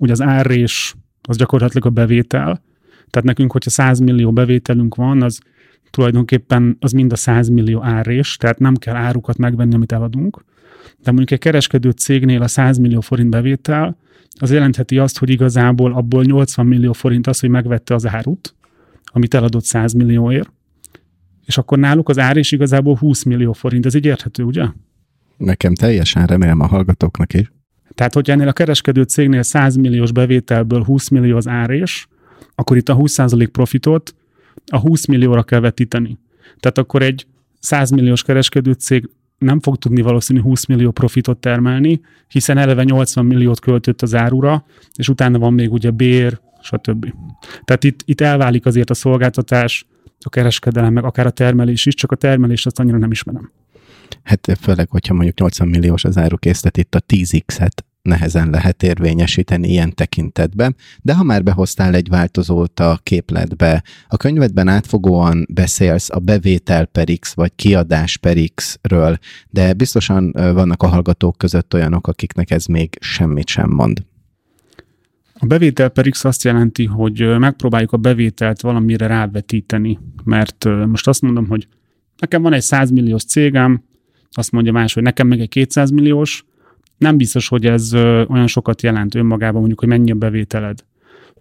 [0.00, 2.62] ugye az árrés az gyakorlatilag a bevétel,
[3.10, 5.40] tehát nekünk, hogyha 100 millió bevételünk van, az
[5.90, 10.44] tulajdonképpen az mind a 100 millió árrés, tehát nem kell árukat megvenni, amit eladunk.
[11.02, 13.96] De mondjuk egy kereskedő cégnél a 100 millió forint bevétel,
[14.40, 18.54] az jelentheti azt, hogy igazából abból 80 millió forint az, hogy megvette az árut,
[19.04, 20.52] amit eladott 100 millióért,
[21.46, 23.86] és akkor náluk az ár is igazából 20 millió forint.
[23.86, 24.66] Ez így érthető, ugye?
[25.36, 27.52] Nekem teljesen remélem a hallgatóknak is.
[27.94, 32.08] Tehát, hogyha ennél a kereskedő cégnél 100 milliós bevételből 20 millió az árés,
[32.54, 34.14] akkor itt a 20% profitot
[34.66, 36.18] a 20 millióra kell vetíteni.
[36.60, 37.26] Tehát akkor egy
[37.60, 43.26] 100 milliós kereskedő cég nem fog tudni valószínű 20 millió profitot termelni, hiszen eleve 80
[43.26, 47.12] milliót költött az árura, és utána van még ugye bér, stb.
[47.64, 49.86] Tehát itt, itt elválik azért a szolgáltatás,
[50.20, 53.52] a kereskedelem, meg akár a termelés is, csak a termelés azt annyira nem ismerem.
[54.22, 59.94] Hát főleg, hogyha mondjuk 80 milliós az árukészlet, itt a 10x-et nehezen lehet érvényesíteni ilyen
[59.94, 66.86] tekintetben, de ha már behoztál egy változót a képletbe, a könyvedben átfogóan beszélsz a bevétel
[66.86, 69.18] per X vagy kiadás per X-ről,
[69.50, 74.02] de biztosan vannak a hallgatók között olyanok, akiknek ez még semmit sem mond.
[75.38, 81.22] A bevétel per X azt jelenti, hogy megpróbáljuk a bevételt valamire rávetíteni, mert most azt
[81.22, 81.68] mondom, hogy
[82.18, 83.84] nekem van egy 100 milliós cégem,
[84.30, 86.44] azt mondja más, hogy nekem meg egy 200 milliós,
[86.98, 90.84] nem biztos, hogy ez olyan sokat jelent önmagában, mondjuk, hogy mennyi a bevételed.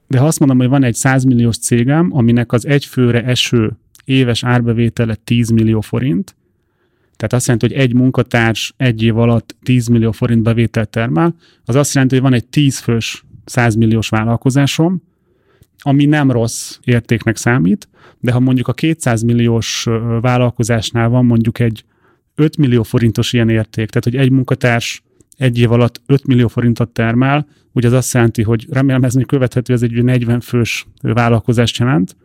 [0.07, 3.77] De ha azt mondom, hogy van egy 100 milliós cégem, aminek az egy főre eső
[4.05, 6.35] éves árbevétele 10 millió forint,
[7.15, 11.75] tehát azt jelenti, hogy egy munkatárs egy év alatt 10 millió forint bevételt termel, az
[11.75, 15.01] azt jelenti, hogy van egy 10 fős 100 milliós vállalkozásom,
[15.79, 17.87] ami nem rossz értéknek számít,
[18.19, 19.87] de ha mondjuk a 200 milliós
[20.21, 21.85] vállalkozásnál van mondjuk egy
[22.35, 25.03] 5 millió forintos ilyen érték, tehát hogy egy munkatárs
[25.37, 29.25] egy év alatt 5 millió forintot termel, ugye az azt jelenti, hogy remélem ez még
[29.25, 32.15] követhető, ez egy 40 fős vállalkozást jelent.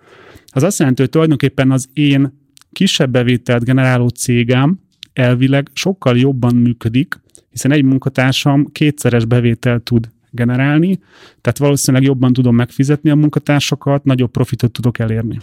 [0.47, 2.39] Az azt jelenti, hogy tulajdonképpen az én
[2.73, 4.81] kisebb bevételt generáló cégem
[5.13, 7.21] elvileg sokkal jobban működik,
[7.51, 11.01] hiszen egy munkatársam kétszeres bevételt tud generálni,
[11.41, 15.39] tehát valószínűleg jobban tudom megfizetni a munkatársakat, nagyobb profitot tudok elérni.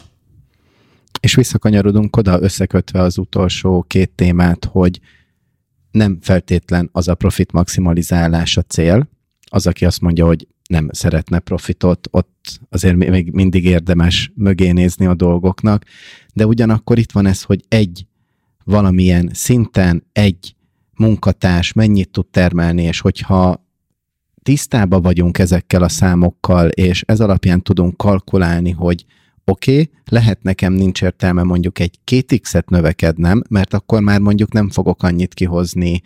[1.19, 4.99] És visszakanyarodunk oda, összekötve az utolsó két témát, hogy
[5.91, 9.09] nem feltétlen az a profit maximalizálás a cél.
[9.49, 15.05] Az, aki azt mondja, hogy nem szeretne profitot, ott azért még mindig érdemes mögé nézni
[15.05, 15.85] a dolgoknak,
[16.33, 18.05] de ugyanakkor itt van ez, hogy egy
[18.63, 20.55] valamilyen szinten egy
[20.97, 23.65] munkatárs mennyit tud termelni, és hogyha
[24.43, 29.05] tisztában vagyunk ezekkel a számokkal, és ez alapján tudunk kalkulálni, hogy
[29.51, 34.51] oké, okay, lehet nekem nincs értelme mondjuk egy két x-et növekednem, mert akkor már mondjuk
[34.51, 36.01] nem fogok annyit kihozni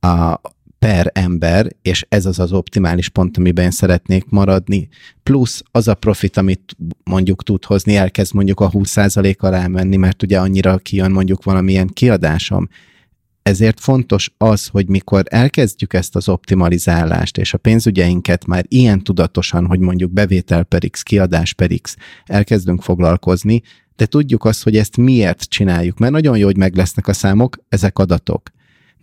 [0.00, 0.40] a
[0.78, 4.88] per ember, és ez az az optimális pont, amiben én szeretnék maradni,
[5.22, 10.22] plusz az a profit, amit mondjuk tud hozni, elkezd mondjuk a 20% alá menni, mert
[10.22, 12.68] ugye annyira kijön mondjuk valamilyen kiadásom.
[13.42, 19.66] Ezért fontos az, hogy mikor elkezdjük ezt az optimalizálást, és a pénzügyeinket már ilyen tudatosan,
[19.66, 23.62] hogy mondjuk bevétel per X, kiadás per X, elkezdünk foglalkozni,
[23.96, 27.56] de tudjuk azt, hogy ezt miért csináljuk, mert nagyon jó, hogy meg lesznek a számok,
[27.68, 28.42] ezek adatok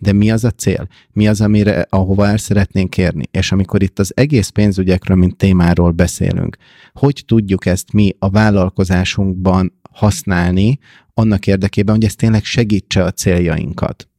[0.00, 0.88] de mi az a cél?
[1.12, 3.24] Mi az, amire, ahova el szeretnénk érni?
[3.30, 6.56] És amikor itt az egész pénzügyekről, mint témáról beszélünk,
[6.92, 10.78] hogy tudjuk ezt mi a vállalkozásunkban használni
[11.14, 14.09] annak érdekében, hogy ez tényleg segítse a céljainkat?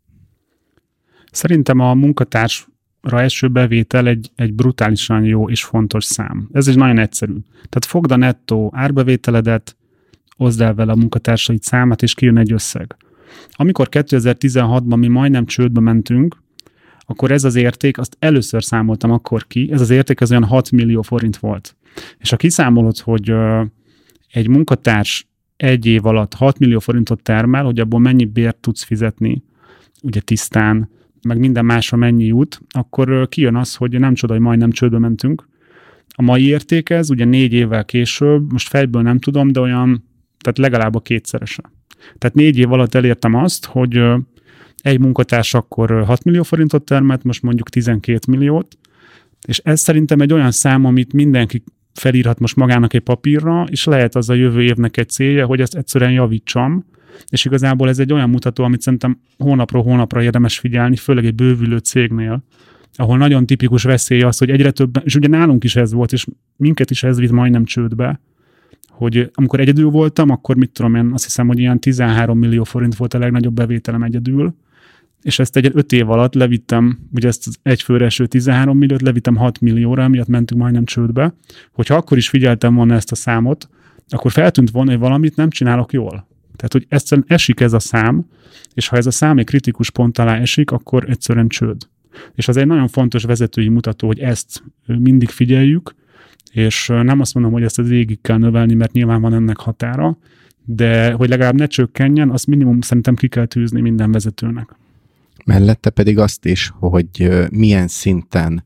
[1.32, 2.68] Szerintem a munkatárs
[3.02, 6.50] első bevétel egy, egy brutálisan jó és fontos szám.
[6.52, 7.34] Ez is nagyon egyszerű.
[7.52, 9.76] Tehát fogd a nettó árbevételedet,
[10.38, 12.96] oszd el vele a munkatársaid számát, és kijön egy összeg.
[13.52, 16.42] Amikor 2016-ban mi majdnem csődbe mentünk,
[17.00, 20.72] akkor ez az érték, azt először számoltam akkor ki, ez az érték az olyan 6
[20.72, 21.76] millió forint volt.
[22.18, 23.34] És ha kiszámolod, hogy
[24.32, 29.44] egy munkatárs egy év alatt 6 millió forintot termel, hogy abból mennyi bért tudsz fizetni,
[30.02, 30.90] ugye tisztán,
[31.28, 35.48] meg minden másra mennyi jut, akkor kijön az, hogy nem csoda, hogy majdnem csődbe mentünk.
[36.16, 40.04] A mai érték ez, ugye négy évvel később, most fejből nem tudom, de olyan,
[40.40, 41.72] tehát legalább a kétszerese.
[42.18, 44.02] Tehát négy év alatt elértem azt, hogy
[44.82, 48.78] egy munkatárs akkor 6 millió forintot termelt, most mondjuk 12 milliót,
[49.48, 54.16] és ez szerintem egy olyan szám, amit mindenki felírhat most magának egy papírra, és lehet
[54.16, 56.86] az a jövő évnek egy célja, hogy ezt egyszerűen javítsam,
[57.30, 61.78] és igazából ez egy olyan mutató, amit szerintem hónapról hónapra érdemes figyelni, főleg egy bővülő
[61.78, 62.44] cégnél,
[62.96, 66.26] ahol nagyon tipikus veszély az, hogy egyre több, és ugye nálunk is ez volt, és
[66.56, 68.22] minket is ez vitt majdnem csődbe,
[68.90, 72.96] hogy amikor egyedül voltam, akkor mit tudom én, azt hiszem, hogy ilyen 13 millió forint
[72.96, 74.56] volt a legnagyobb bevételem egyedül,
[75.22, 79.36] és ezt egy öt év alatt levittem, ugye ezt az egyfőre eső 13 milliót levittem
[79.36, 81.34] 6 millióra, miatt mentünk majdnem csődbe.
[81.72, 83.70] Hogyha akkor is figyeltem volna ezt a számot,
[84.08, 86.28] akkor feltűnt volna, hogy valamit nem csinálok jól.
[86.62, 88.26] Tehát, hogy egyszerűen esik ez a szám,
[88.74, 91.88] és ha ez a szám egy kritikus pont alá esik, akkor egyszerűen csőd.
[92.36, 95.96] És az egy nagyon fontos vezetői mutató, hogy ezt mindig figyeljük,
[96.52, 100.18] és nem azt mondom, hogy ezt az égig kell növelni, mert nyilván van ennek határa,
[100.66, 104.76] de hogy legalább ne csökkenjen, azt minimum szerintem ki kell tűzni minden vezetőnek.
[105.46, 108.64] Mellette pedig azt is, hogy milyen szinten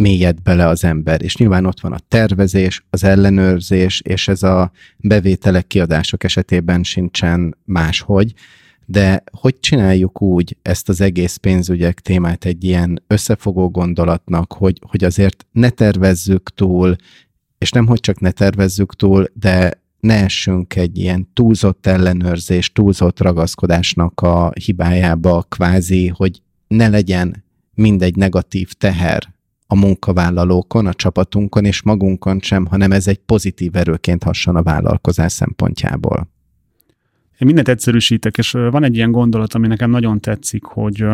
[0.00, 1.22] mélyed bele az ember.
[1.22, 7.56] És nyilván ott van a tervezés, az ellenőrzés, és ez a bevételek, kiadások esetében sincsen
[7.64, 8.34] máshogy
[8.90, 15.04] de hogy csináljuk úgy ezt az egész pénzügyek témát egy ilyen összefogó gondolatnak, hogy, hogy
[15.04, 16.96] azért ne tervezzük túl,
[17.58, 23.20] és nem hogy csak ne tervezzük túl, de ne essünk egy ilyen túlzott ellenőrzés, túlzott
[23.20, 29.34] ragaszkodásnak a hibájába, kvázi, hogy ne legyen mindegy negatív teher
[29.72, 35.32] a munkavállalókon, a csapatunkon és magunkon sem, hanem ez egy pozitív erőként hasson a vállalkozás
[35.32, 36.28] szempontjából.
[37.38, 41.04] Én mindent egyszerűsítek, és van egy ilyen gondolat, ami nekem nagyon tetszik, hogy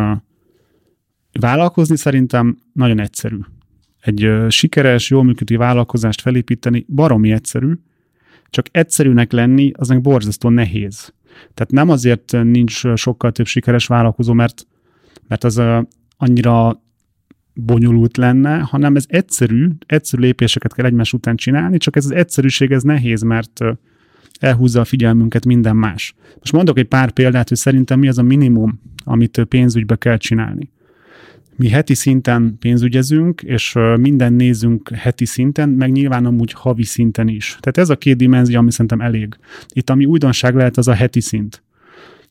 [1.39, 3.39] vállalkozni szerintem nagyon egyszerű.
[3.99, 7.73] Egy sikeres, jól működő vállalkozást felépíteni baromi egyszerű,
[8.49, 11.13] csak egyszerűnek lenni az meg borzasztó nehéz.
[11.53, 14.67] Tehát nem azért nincs sokkal több sikeres vállalkozó, mert,
[15.27, 15.61] mert az
[16.17, 16.81] annyira
[17.65, 22.71] bonyolult lenne, hanem ez egyszerű, egyszerű lépéseket kell egymás után csinálni, csak ez az egyszerűség
[22.71, 23.59] ez nehéz, mert
[24.39, 26.15] elhúzza a figyelmünket minden más.
[26.39, 30.69] Most mondok egy pár példát, hogy szerintem mi az a minimum, amit pénzügybe kell csinálni.
[31.55, 37.57] Mi heti szinten pénzügyezünk, és minden nézünk heti szinten, meg nyilván amúgy havi szinten is.
[37.59, 39.37] Tehát ez a két dimenzió, ami szerintem elég.
[39.67, 41.63] Itt ami újdonság lehet, az a heti szint.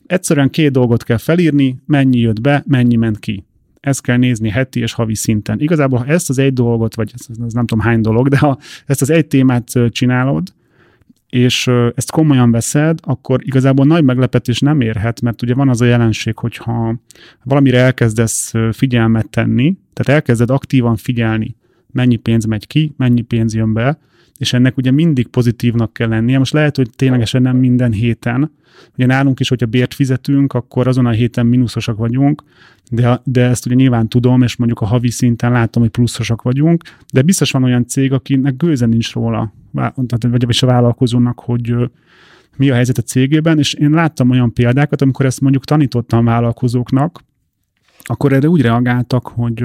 [0.06, 3.44] Egyszerűen két dolgot kell felírni, mennyi jött be, mennyi ment ki.
[3.86, 5.60] Ezt kell nézni heti és havi szinten.
[5.60, 8.58] Igazából, ha ezt az egy dolgot, vagy ez, ez nem tudom hány dolog, de ha
[8.86, 10.54] ezt az egy témát csinálod,
[11.28, 15.84] és ezt komolyan veszed, akkor igazából nagy meglepetés nem érhet, mert ugye van az a
[15.84, 16.94] jelenség, hogyha
[17.42, 21.56] valamire elkezdesz figyelmet tenni, tehát elkezded aktívan figyelni,
[21.92, 23.98] mennyi pénz megy ki, mennyi pénz jön be,
[24.38, 26.38] és ennek ugye mindig pozitívnak kell lennie.
[26.38, 28.50] Most lehet, hogy ténylegesen nem minden héten.
[28.94, 32.42] Ugye nálunk is, hogyha bért fizetünk, akkor azon a héten mínuszosak vagyunk,
[32.90, 36.82] de, de ezt ugye nyilván tudom, és mondjuk a havi szinten látom, hogy pluszosak vagyunk,
[37.12, 39.52] de biztos van olyan cég, akinek gőze nincs róla,
[40.20, 41.74] vagy a vállalkozónak, hogy
[42.56, 47.24] mi a helyzet a cégében, és én láttam olyan példákat, amikor ezt mondjuk tanítottam vállalkozóknak,
[48.02, 49.64] akkor erre úgy reagáltak, hogy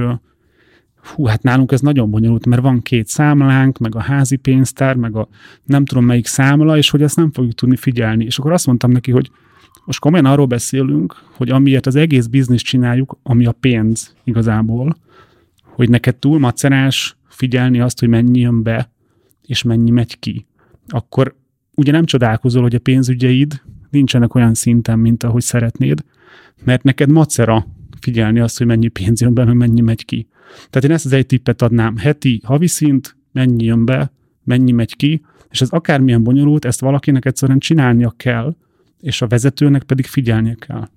[1.04, 5.16] hú, hát nálunk ez nagyon bonyolult, mert van két számlánk, meg a házi pénztár, meg
[5.16, 5.28] a
[5.64, 8.26] nem tudom melyik számla, és hogy ezt nem fogjuk tudni figyelni.
[8.26, 9.32] És akkor azt mondtam neki, hogy
[9.86, 14.96] Most komolyan arról beszélünk, hogy amiért az egész bizniszt csináljuk, ami a pénz igazából,
[15.64, 18.92] hogy neked túl macerás figyelni azt, hogy mennyi jön be,
[19.46, 20.46] és mennyi megy ki.
[20.88, 21.36] Akkor
[21.76, 26.04] ugye nem csodálkozol, hogy a pénzügyeid nincsenek olyan szinten, mint ahogy szeretnéd,
[26.64, 27.66] mert neked macera
[28.00, 30.28] figyelni azt, hogy mennyi pénz jön be, meg mennyi megy ki.
[30.56, 31.98] Tehát én ezt az egy tippet adnám.
[31.98, 34.12] Heti, havi szint, mennyi jön be,
[34.44, 38.56] mennyi megy ki, és ez akármilyen bonyolult, ezt valakinek egyszerűen csinálnia kell,
[39.00, 40.88] és a vezetőnek pedig figyelnie kell.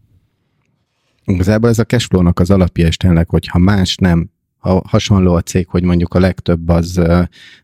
[1.24, 5.40] Igazából ez a cashflow-nak az alapja is tényleg, hogy ha más nem, ha hasonló a
[5.40, 7.00] cég, hogy mondjuk a legtöbb az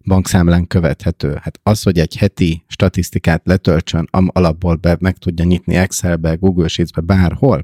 [0.05, 1.39] bankszámlán követhető.
[1.41, 7.01] Hát az, hogy egy heti statisztikát letöltsön, alapból be meg tudja nyitni Excelbe, Google Sheets-be,
[7.01, 7.63] bárhol,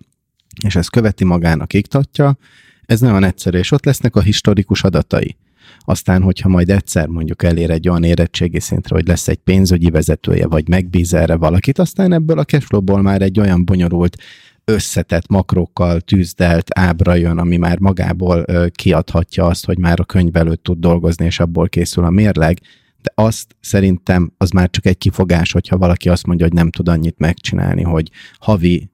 [0.64, 2.39] és ez követi magának, iktatja,
[2.87, 5.37] ez nagyon egyszerű, és ott lesznek a historikus adatai.
[5.78, 10.47] Aztán, hogyha majd egyszer mondjuk elér egy olyan érettségi szintre, hogy lesz egy pénzügyi vezetője,
[10.47, 14.16] vagy megbíz erre valakit, aztán ebből a cashflow-ból már egy olyan bonyolult
[14.64, 20.62] összetett makrokkal tűzdelt ábra jön, ami már magából kiadhatja azt, hogy már a könyv előtt
[20.62, 22.59] tud dolgozni, és abból készül a mérleg,
[23.03, 26.89] de azt szerintem az már csak egy kifogás, hogyha valaki azt mondja, hogy nem tud
[26.89, 28.91] annyit megcsinálni, hogy havi,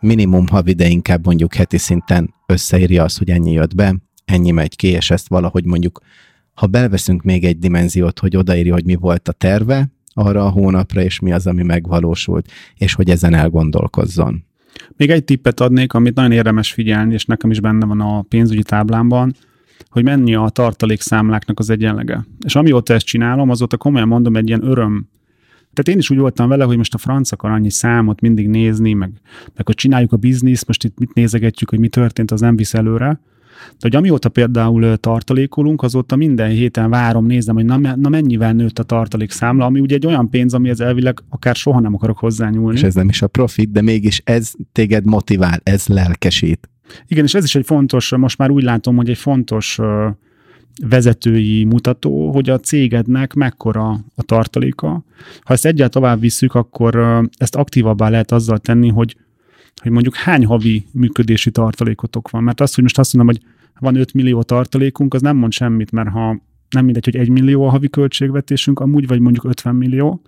[0.00, 4.76] minimum havi, de inkább mondjuk heti szinten összeírja azt, hogy ennyi jött be, ennyi megy
[4.76, 6.00] ki, és ezt valahogy mondjuk,
[6.54, 11.02] ha belveszünk még egy dimenziót, hogy odaírja, hogy mi volt a terve arra a hónapra,
[11.02, 14.44] és mi az, ami megvalósult, és hogy ezen elgondolkozzon.
[14.96, 18.62] Még egy tippet adnék, amit nagyon érdemes figyelni, és nekem is benne van a pénzügyi
[18.62, 19.34] táblámban,
[19.90, 22.26] hogy mennyi a tartalékszámláknak az egyenlege.
[22.44, 25.08] És amióta ezt csinálom, azóta komolyan mondom, egy ilyen öröm
[25.76, 28.92] tehát én is úgy voltam vele, hogy most a franc akar annyi számot mindig nézni,
[28.92, 29.10] meg,
[29.54, 32.74] meg hogy csináljuk a bizniszt, most itt mit nézegetjük, hogy mi történt, az nem visz
[32.74, 33.20] előre.
[33.70, 38.78] De hogy amióta például tartalékolunk, azóta minden héten várom, nézem, hogy na, na mennyivel nőtt
[38.78, 42.76] a tartalékszámla, ami ugye egy olyan pénz, ez elvileg akár soha nem akarok hozzányúlni.
[42.76, 46.68] És ez nem is a profit, de mégis ez téged motivál, ez lelkesít.
[47.06, 49.78] Igen, és ez is egy fontos, most már úgy látom, hogy egy fontos
[50.82, 55.04] vezetői mutató, hogy a cégednek mekkora a tartaléka.
[55.40, 59.16] Ha ezt egyáltalán tovább visszük, akkor ezt aktívabbá lehet azzal tenni, hogy
[59.82, 62.42] hogy mondjuk hány havi működési tartalékotok van.
[62.42, 63.44] Mert azt, hogy most azt mondom, hogy
[63.80, 67.66] van 5 millió tartalékunk, az nem mond semmit, mert ha nem mindegy, hogy 1 millió
[67.66, 70.22] a havi költségvetésünk, amúgy vagy mondjuk 50 millió,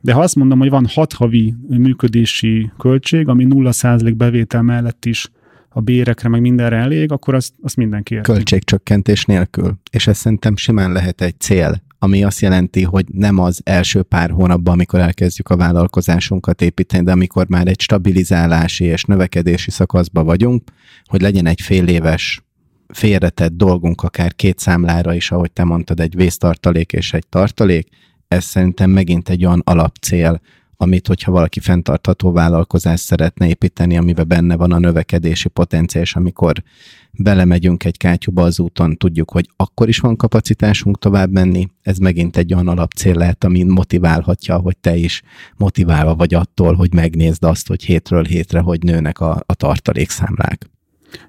[0.00, 5.30] de ha azt mondom, hogy van 6 havi működési költség, ami 0% bevétel mellett is
[5.76, 8.32] a bérekre, meg mindenre elég, akkor azt, azt mindenki érti.
[8.32, 9.74] Költségcsökkentés nélkül.
[9.90, 14.30] És ez szerintem simán lehet egy cél ami azt jelenti, hogy nem az első pár
[14.30, 20.62] hónapban, amikor elkezdjük a vállalkozásunkat építeni, de amikor már egy stabilizálási és növekedési szakaszban vagyunk,
[21.04, 22.42] hogy legyen egy fél éves
[22.88, 27.88] félretett dolgunk akár két számlára is, ahogy te mondtad, egy vésztartalék és egy tartalék,
[28.28, 30.40] ez szerintem megint egy olyan alapcél,
[30.76, 36.62] amit, hogyha valaki fenntartható vállalkozást szeretne építeni, amiben benne van a növekedési potenciál, és amikor
[37.10, 42.36] belemegyünk egy kátyúba az úton, tudjuk, hogy akkor is van kapacitásunk tovább menni, ez megint
[42.36, 45.22] egy olyan alapcél lehet, ami motiválhatja, hogy te is
[45.56, 50.70] motiválva vagy attól, hogy megnézd azt, hogy hétről hétre, hogy nőnek a, a tartalékszámlák.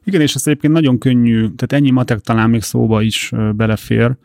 [0.04, 4.16] Igen, és ez egyébként nagyon könnyű, tehát ennyi matek talán még szóba is belefér.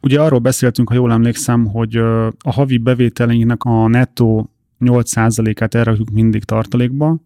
[0.00, 1.96] Ugye arról beszéltünk, ha jól emlékszem, hogy
[2.38, 4.50] a havi bevételeinknek a nettó
[4.80, 7.16] 8%-át elrakjuk mindig tartalékba.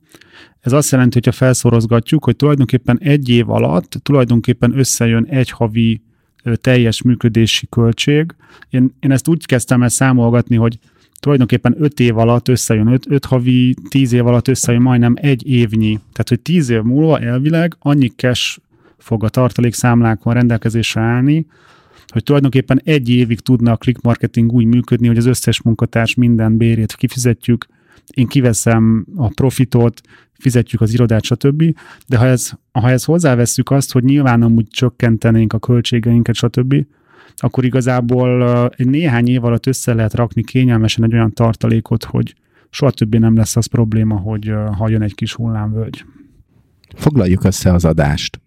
[0.60, 6.02] Ez azt jelenti, hogy ha felszorozgatjuk, hogy tulajdonképpen egy év alatt tulajdonképpen összejön egy havi
[6.54, 8.34] teljes működési költség.
[8.68, 10.78] Én, én ezt úgy kezdtem el számolgatni, hogy
[11.20, 15.92] tulajdonképpen 5 év alatt összejön, 5, 5 havi, 10 év alatt összejön majdnem egy évnyi.
[15.92, 18.58] Tehát, hogy 10 év múlva elvileg annyi cash
[18.98, 21.46] fog a tartalékszámlákon rendelkezésre állni,
[22.14, 26.56] hogy tulajdonképpen egy évig tudna a click marketing úgy működni, hogy az összes munkatárs minden
[26.56, 27.66] bérét kifizetjük,
[28.14, 30.00] én kiveszem a profitot,
[30.32, 31.76] fizetjük az irodát, stb.
[32.06, 36.86] De ha, ez, ha ez hozzávesszük azt, hogy nyilván amúgy csökkentenénk a költségeinket, stb.,
[37.36, 42.34] akkor igazából egy néhány év alatt össze lehet rakni kényelmesen egy olyan tartalékot, hogy
[42.70, 46.04] soha többé nem lesz az probléma, hogy ha jön egy kis hullámvölgy.
[46.96, 48.40] Foglaljuk össze az adást.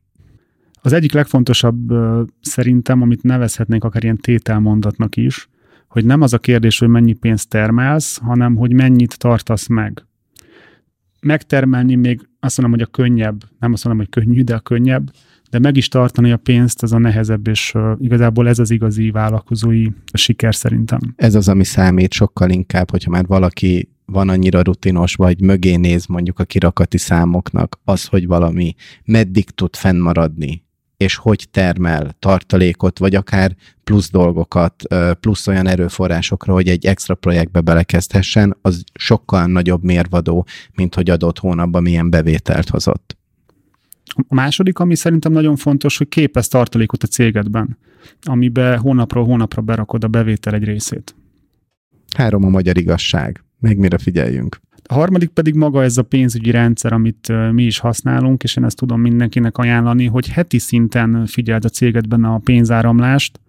[0.82, 1.94] Az egyik legfontosabb
[2.42, 5.50] szerintem, amit nevezhetnénk akár ilyen tételmondatnak is,
[5.88, 10.06] hogy nem az a kérdés, hogy mennyi pénzt termelsz, hanem hogy mennyit tartasz meg.
[11.22, 15.12] Megtermelni még azt mondom, hogy a könnyebb, nem azt mondom, hogy könnyű, de a könnyebb,
[15.50, 19.88] de meg is tartani a pénzt, ez a nehezebb, és igazából ez az igazi vállalkozói
[20.14, 21.00] siker szerintem.
[21.16, 26.06] Ez az, ami számít sokkal inkább, hogyha már valaki van annyira rutinos, vagy mögé néz
[26.06, 28.76] mondjuk a kirakati számoknak, az, hogy valami
[29.06, 30.66] meddig tud fennmaradni,
[30.98, 34.84] és hogy termel tartalékot, vagy akár plusz dolgokat,
[35.20, 40.46] plusz olyan erőforrásokra, hogy egy extra projektbe belekezdhessen, az sokkal nagyobb mérvadó,
[40.76, 43.18] mint hogy adott hónapban milyen bevételt hozott.
[44.28, 47.78] A második, ami szerintem nagyon fontos, hogy képez tartalékot a cégedben,
[48.22, 51.16] amibe hónapról hónapra berakod a bevétel egy részét.
[52.16, 53.44] Három a magyar igazság.
[53.60, 54.60] Még mire figyeljünk?
[54.90, 58.78] A harmadik pedig maga ez a pénzügyi rendszer, amit mi is használunk, és én ezt
[58.78, 63.40] tudom mindenkinek ajánlani, hogy heti szinten figyeld a cégedben a pénzáramlást,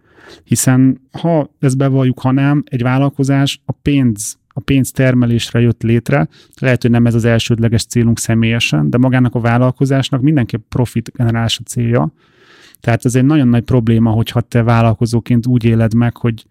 [0.45, 6.29] hiszen ha ezt bevalljuk, ha nem, egy vállalkozás a pénz a pénz termelésre jött létre.
[6.61, 11.63] Lehet, hogy nem ez az elsődleges célunk személyesen, de magának a vállalkozásnak mindenképp profit generálása
[11.63, 12.13] célja.
[12.81, 16.45] Tehát ez egy nagyon nagy probléma, hogyha te vállalkozóként úgy éled meg, hogy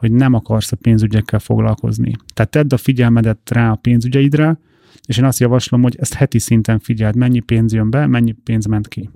[0.00, 2.12] hogy nem akarsz a pénzügyekkel foglalkozni.
[2.34, 4.58] Tehát tedd a figyelmedet rá a pénzügyeidre,
[5.06, 8.66] és én azt javaslom, hogy ezt heti szinten figyeld, mennyi pénz jön be, mennyi pénz
[8.66, 9.10] ment ki.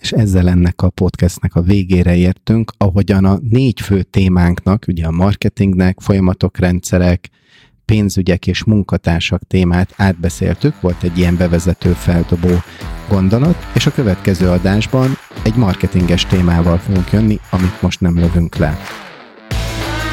[0.00, 5.10] És ezzel ennek a podcastnek a végére értünk, ahogyan a négy fő témánknak, ugye a
[5.10, 7.28] marketingnek, folyamatok, rendszerek,
[7.84, 12.54] pénzügyek és munkatársak témát átbeszéltük, volt egy ilyen bevezető feldobó
[13.08, 15.10] gondolat, és a következő adásban
[15.44, 18.78] egy marketinges témával fogunk jönni, amit most nem lövünk le.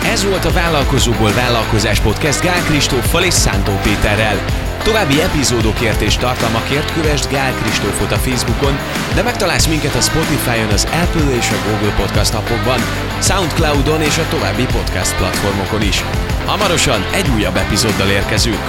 [0.04, 4.46] Ez volt a Vállalkozóból Vállalkozás Podcast Gál Kristóffal és Szántó Péterrel.
[4.84, 8.78] További epizódokért és tartalmakért kövesd Gál Kristófot a Facebookon,
[9.16, 12.80] de megtalálsz minket a Spotify-on, az Apple és a Google Podcast appokban,
[13.22, 16.04] Soundcloud-on és a további podcast platformokon is.
[16.46, 18.64] Hamarosan egy újabb epizóddal érkezünk.